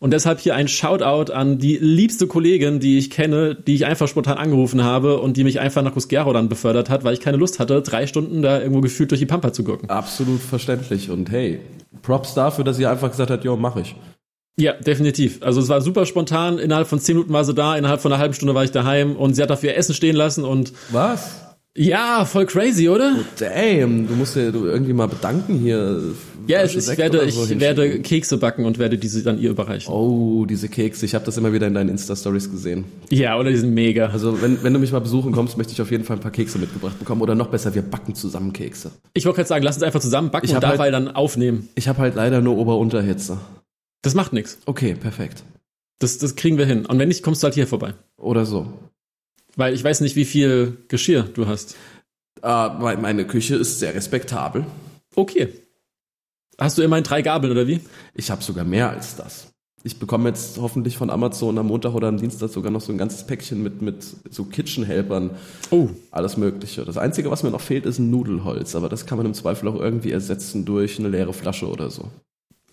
[0.01, 4.07] und deshalb hier ein Shoutout an die liebste Kollegin, die ich kenne, die ich einfach
[4.07, 7.37] spontan angerufen habe und die mich einfach nach Cusquero dann befördert hat, weil ich keine
[7.37, 9.89] Lust hatte, drei Stunden da irgendwo gefühlt durch die Pampa zu gucken.
[9.89, 11.11] Absolut verständlich.
[11.11, 11.59] Und hey,
[12.01, 13.95] Props dafür, dass sie einfach gesagt hat, jo, mach ich.
[14.57, 15.39] Ja, definitiv.
[15.41, 16.59] Also es war super spontan.
[16.59, 19.15] Innerhalb von zehn Minuten war sie da, innerhalb von einer halben Stunde war ich daheim
[19.15, 21.31] und sie hat dafür Essen stehen lassen und Was?
[21.75, 23.15] ja, voll crazy, oder?
[23.39, 26.01] Damn, du musst ja du irgendwie mal bedanken hier.
[26.47, 27.99] Ja, ich, Sekt werde, oder ich so werde.
[28.01, 29.93] Kekse backen und werde diese dann ihr überreichen.
[29.93, 31.05] Oh, diese Kekse.
[31.05, 32.83] Ich habe das immer wieder in deinen Insta-Stories gesehen.
[33.09, 34.07] Ja, oder die sind mega.
[34.07, 36.31] Also wenn, wenn du mich mal besuchen kommst, möchte ich auf jeden Fall ein paar
[36.31, 37.21] Kekse mitgebracht bekommen.
[37.21, 38.91] Oder noch besser, wir backen zusammen Kekse.
[39.13, 41.69] Ich wollte gerade sagen, lass uns einfach zusammen backen Ich und dabei halt- dann aufnehmen.
[41.75, 43.37] Ich habe halt leider nur Ober-Unterhitze.
[44.01, 44.57] Das macht nichts.
[44.65, 45.43] Okay, perfekt.
[45.99, 46.85] Das, das kriegen wir hin.
[46.85, 47.93] Und wenn nicht, kommst du halt hier vorbei.
[48.17, 48.73] Oder so.
[49.55, 51.75] Weil ich weiß nicht, wie viel Geschirr du hast.
[52.41, 54.65] Äh, mein- meine Küche ist sehr respektabel.
[55.15, 55.49] Okay.
[56.57, 57.81] Hast du immerhin drei Gabeln oder wie?
[58.13, 59.47] Ich habe sogar mehr als das.
[59.83, 62.99] Ich bekomme jetzt hoffentlich von Amazon am Montag oder am Dienstag sogar noch so ein
[62.99, 65.31] ganzes Päckchen mit, mit so Kitchen-Helpern.
[65.71, 65.89] Oh.
[66.11, 66.85] Alles Mögliche.
[66.85, 68.75] Das Einzige, was mir noch fehlt, ist ein Nudelholz.
[68.75, 72.09] Aber das kann man im Zweifel auch irgendwie ersetzen durch eine leere Flasche oder so.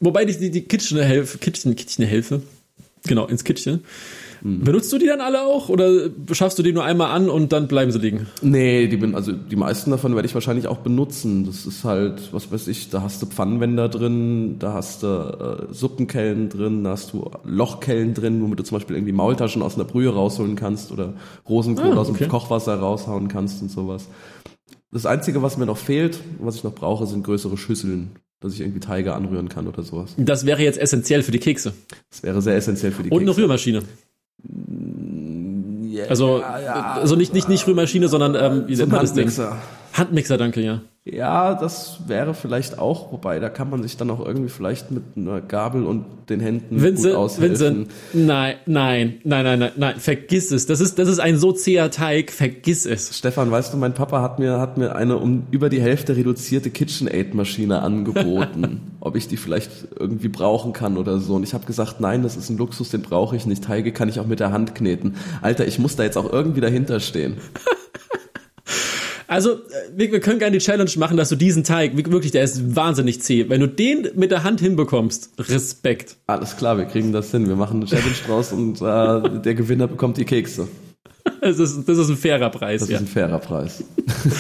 [0.00, 2.42] Wobei die, die, die Kitchen-Hilfe, Kitchen, Kitchen-Hilfe,
[3.06, 3.84] genau, ins Kitchen.
[4.40, 7.66] Benutzt du die dann alle auch oder schaffst du die nur einmal an und dann
[7.66, 8.28] bleiben sie liegen?
[8.40, 11.44] Nee, die bin, also die meisten davon werde ich wahrscheinlich auch benutzen.
[11.44, 15.74] Das ist halt, was weiß ich, da hast du Pfannenwender drin, da hast du äh,
[15.74, 19.84] Suppenkellen drin, da hast du Lochkellen drin, womit du zum Beispiel irgendwie Maultaschen aus einer
[19.86, 21.14] Brühe rausholen kannst oder
[21.48, 22.26] Rosenkohl Ah, aus okay.
[22.26, 24.06] dem Kochwasser raushauen kannst und sowas.
[24.92, 28.60] Das Einzige, was mir noch fehlt, was ich noch brauche, sind größere Schüsseln, dass ich
[28.60, 30.14] irgendwie Teige anrühren kann oder sowas.
[30.16, 31.72] Das wäre jetzt essentiell für die Kekse.
[32.10, 33.40] Das wäre sehr essentiell für die Und eine Kekse.
[33.42, 33.82] Rührmaschine.
[35.90, 39.12] Ja, Also, ja, also nicht, nicht, nicht Rührmaschine, sondern ähm, wie so nennt man das
[39.14, 39.30] Ding?
[39.98, 40.38] Handmixer.
[40.38, 40.80] Danke, ja.
[41.10, 45.02] Ja, das wäre vielleicht auch, wobei da kann man sich dann auch irgendwie vielleicht mit
[45.16, 47.50] einer Gabel und den Händen gut Vincent, aushelfen.
[47.50, 50.66] Vincent, nein, nein, nein, nein, nein, nein, vergiss es.
[50.66, 53.16] Das ist, das ist ein so zäher Teig, vergiss es.
[53.16, 56.68] Stefan, weißt du, mein Papa hat mir, hat mir eine um über die Hälfte reduzierte
[56.68, 61.36] KitchenAid-Maschine angeboten, ob ich die vielleicht irgendwie brauchen kann oder so.
[61.36, 63.64] Und ich habe gesagt, nein, das ist ein Luxus, den brauche ich nicht.
[63.64, 65.14] Teige kann ich auch mit der Hand kneten.
[65.40, 67.38] Alter, ich muss da jetzt auch irgendwie dahinter stehen.
[69.28, 69.58] Also, äh,
[69.94, 73.20] wir, wir können gerne die Challenge machen, dass du diesen Teig, wirklich, der ist wahnsinnig
[73.22, 73.48] zäh.
[73.48, 76.16] Wenn du den mit der Hand hinbekommst, Respekt.
[76.26, 77.46] Alles klar, wir kriegen das hin.
[77.46, 80.66] Wir machen eine Challenge draus und äh, der Gewinner bekommt die Kekse.
[81.42, 82.96] Das ist, das ist ein fairer Preis, Das ja.
[82.96, 83.84] ist ein fairer Preis.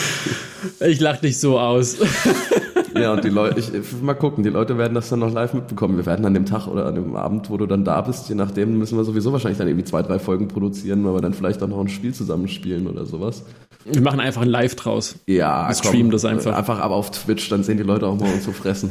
[0.80, 1.96] Ich lach dich so aus.
[3.00, 5.96] Ja, und die Leute, ich, mal gucken, die Leute werden das dann noch live mitbekommen.
[5.96, 8.34] Wir werden an dem Tag oder an dem Abend, wo du dann da bist, je
[8.34, 11.62] nachdem, müssen wir sowieso wahrscheinlich dann irgendwie zwei, drei Folgen produzieren, weil wir dann vielleicht
[11.62, 13.44] auch noch ein Spiel zusammenspielen oder sowas.
[13.84, 15.16] Wir machen einfach ein Live draus.
[15.26, 16.56] Ja, Wir streamen das einfach.
[16.56, 18.90] Einfach aber auf Twitch, dann sehen die Leute auch mal uns so fressen.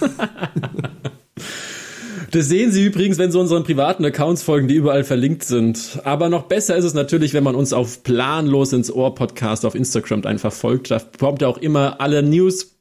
[2.32, 6.00] Das sehen Sie übrigens, wenn Sie unseren privaten Accounts folgen, die überall verlinkt sind.
[6.04, 9.74] Aber noch besser ist es natürlich, wenn man uns auf Planlos ins Ohr Podcast auf
[9.74, 10.90] Instagram einfach folgt.
[10.90, 12.75] Da bekommt ihr auch immer alle News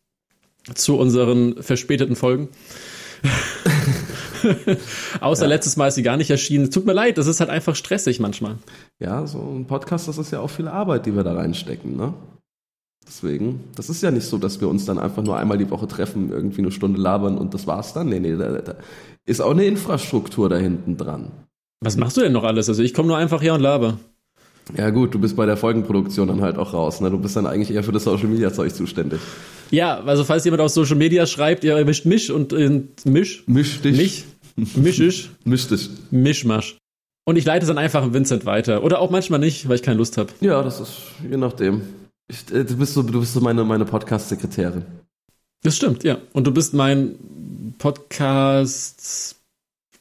[0.73, 2.49] zu unseren verspäteten Folgen.
[5.21, 6.69] Außer letztes Mal ist sie gar nicht erschienen.
[6.71, 8.57] Tut mir leid, das ist halt einfach stressig manchmal.
[8.99, 12.13] Ja, so ein Podcast, das ist ja auch viel Arbeit, die wir da reinstecken, ne?
[13.07, 15.87] Deswegen, das ist ja nicht so, dass wir uns dann einfach nur einmal die Woche
[15.87, 18.09] treffen, irgendwie eine Stunde labern und das war's dann.
[18.09, 18.75] Nee, nee, da, da
[19.25, 21.31] ist auch eine Infrastruktur da hinten dran.
[21.81, 22.67] Was machst du denn noch alles?
[22.67, 23.99] Also ich komme nur einfach her und laber.
[24.75, 26.99] Ja gut, du bist bei der Folgenproduktion dann halt auch raus.
[27.01, 27.11] Ne?
[27.11, 29.19] Du bist dann eigentlich eher für das Social Media Zeug zuständig.
[29.71, 33.81] Ja, also falls jemand auf Social Media schreibt, ihr erwischt mich und äh, Misch, Misch
[33.81, 33.97] dich.
[33.97, 34.25] mich,
[34.75, 35.89] mischisch, Misch dich.
[36.11, 36.77] Mischmasch.
[37.27, 38.83] Und ich leite es dann einfach an Vincent weiter.
[38.83, 40.29] Oder auch manchmal nicht, weil ich keine Lust habe.
[40.41, 40.93] Ja, das ist
[41.29, 41.81] je nachdem.
[42.27, 44.83] Ich, äh, du bist so, du bist so meine, meine Podcast-Sekretärin.
[45.63, 46.17] Das stimmt, ja.
[46.33, 47.15] Und du bist mein
[47.79, 49.34] Podcast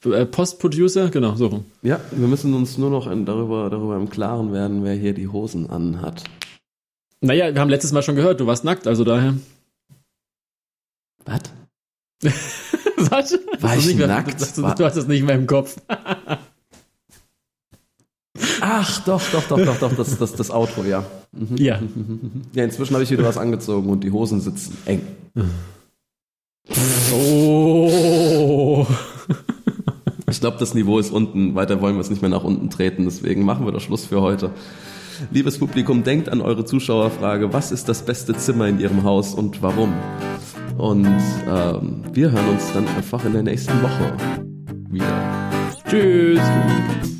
[0.04, 1.64] Post-Producer, genau, so rum.
[1.82, 5.70] Ja, wir müssen uns nur noch darüber, darüber im Klaren werden, wer hier die Hosen
[5.70, 6.24] anhat.
[7.20, 9.34] Naja, wir haben letztes Mal schon gehört, du warst nackt, also daher.
[11.24, 11.40] Was?
[12.96, 13.38] Was?
[13.60, 14.40] War ich nicht mehr, nackt?
[14.56, 15.76] Du, du, du hast es nicht mehr im Kopf.
[18.60, 21.04] Ach, doch, doch, doch, doch, doch, das, das, das Outro, ja.
[21.56, 21.80] Ja.
[22.52, 25.02] Ja, inzwischen habe ich wieder was angezogen und die Hosen sitzen eng.
[27.12, 28.86] Oh.
[30.34, 31.54] Ich glaube, das Niveau ist unten.
[31.54, 33.04] Weiter wollen wir es nicht mehr nach unten treten.
[33.04, 34.50] Deswegen machen wir doch Schluss für heute.
[35.30, 37.52] Liebes Publikum, denkt an eure Zuschauerfrage.
[37.52, 39.94] Was ist das beste Zimmer in Ihrem Haus und warum?
[40.76, 44.16] Und ähm, wir hören uns dann einfach in der nächsten Woche
[44.90, 45.50] wieder.
[45.88, 47.13] Tschüss.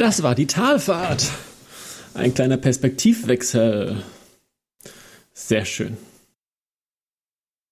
[0.00, 1.30] Das war die Talfahrt.
[2.14, 4.02] Ein kleiner Perspektivwechsel.
[5.34, 5.98] Sehr schön.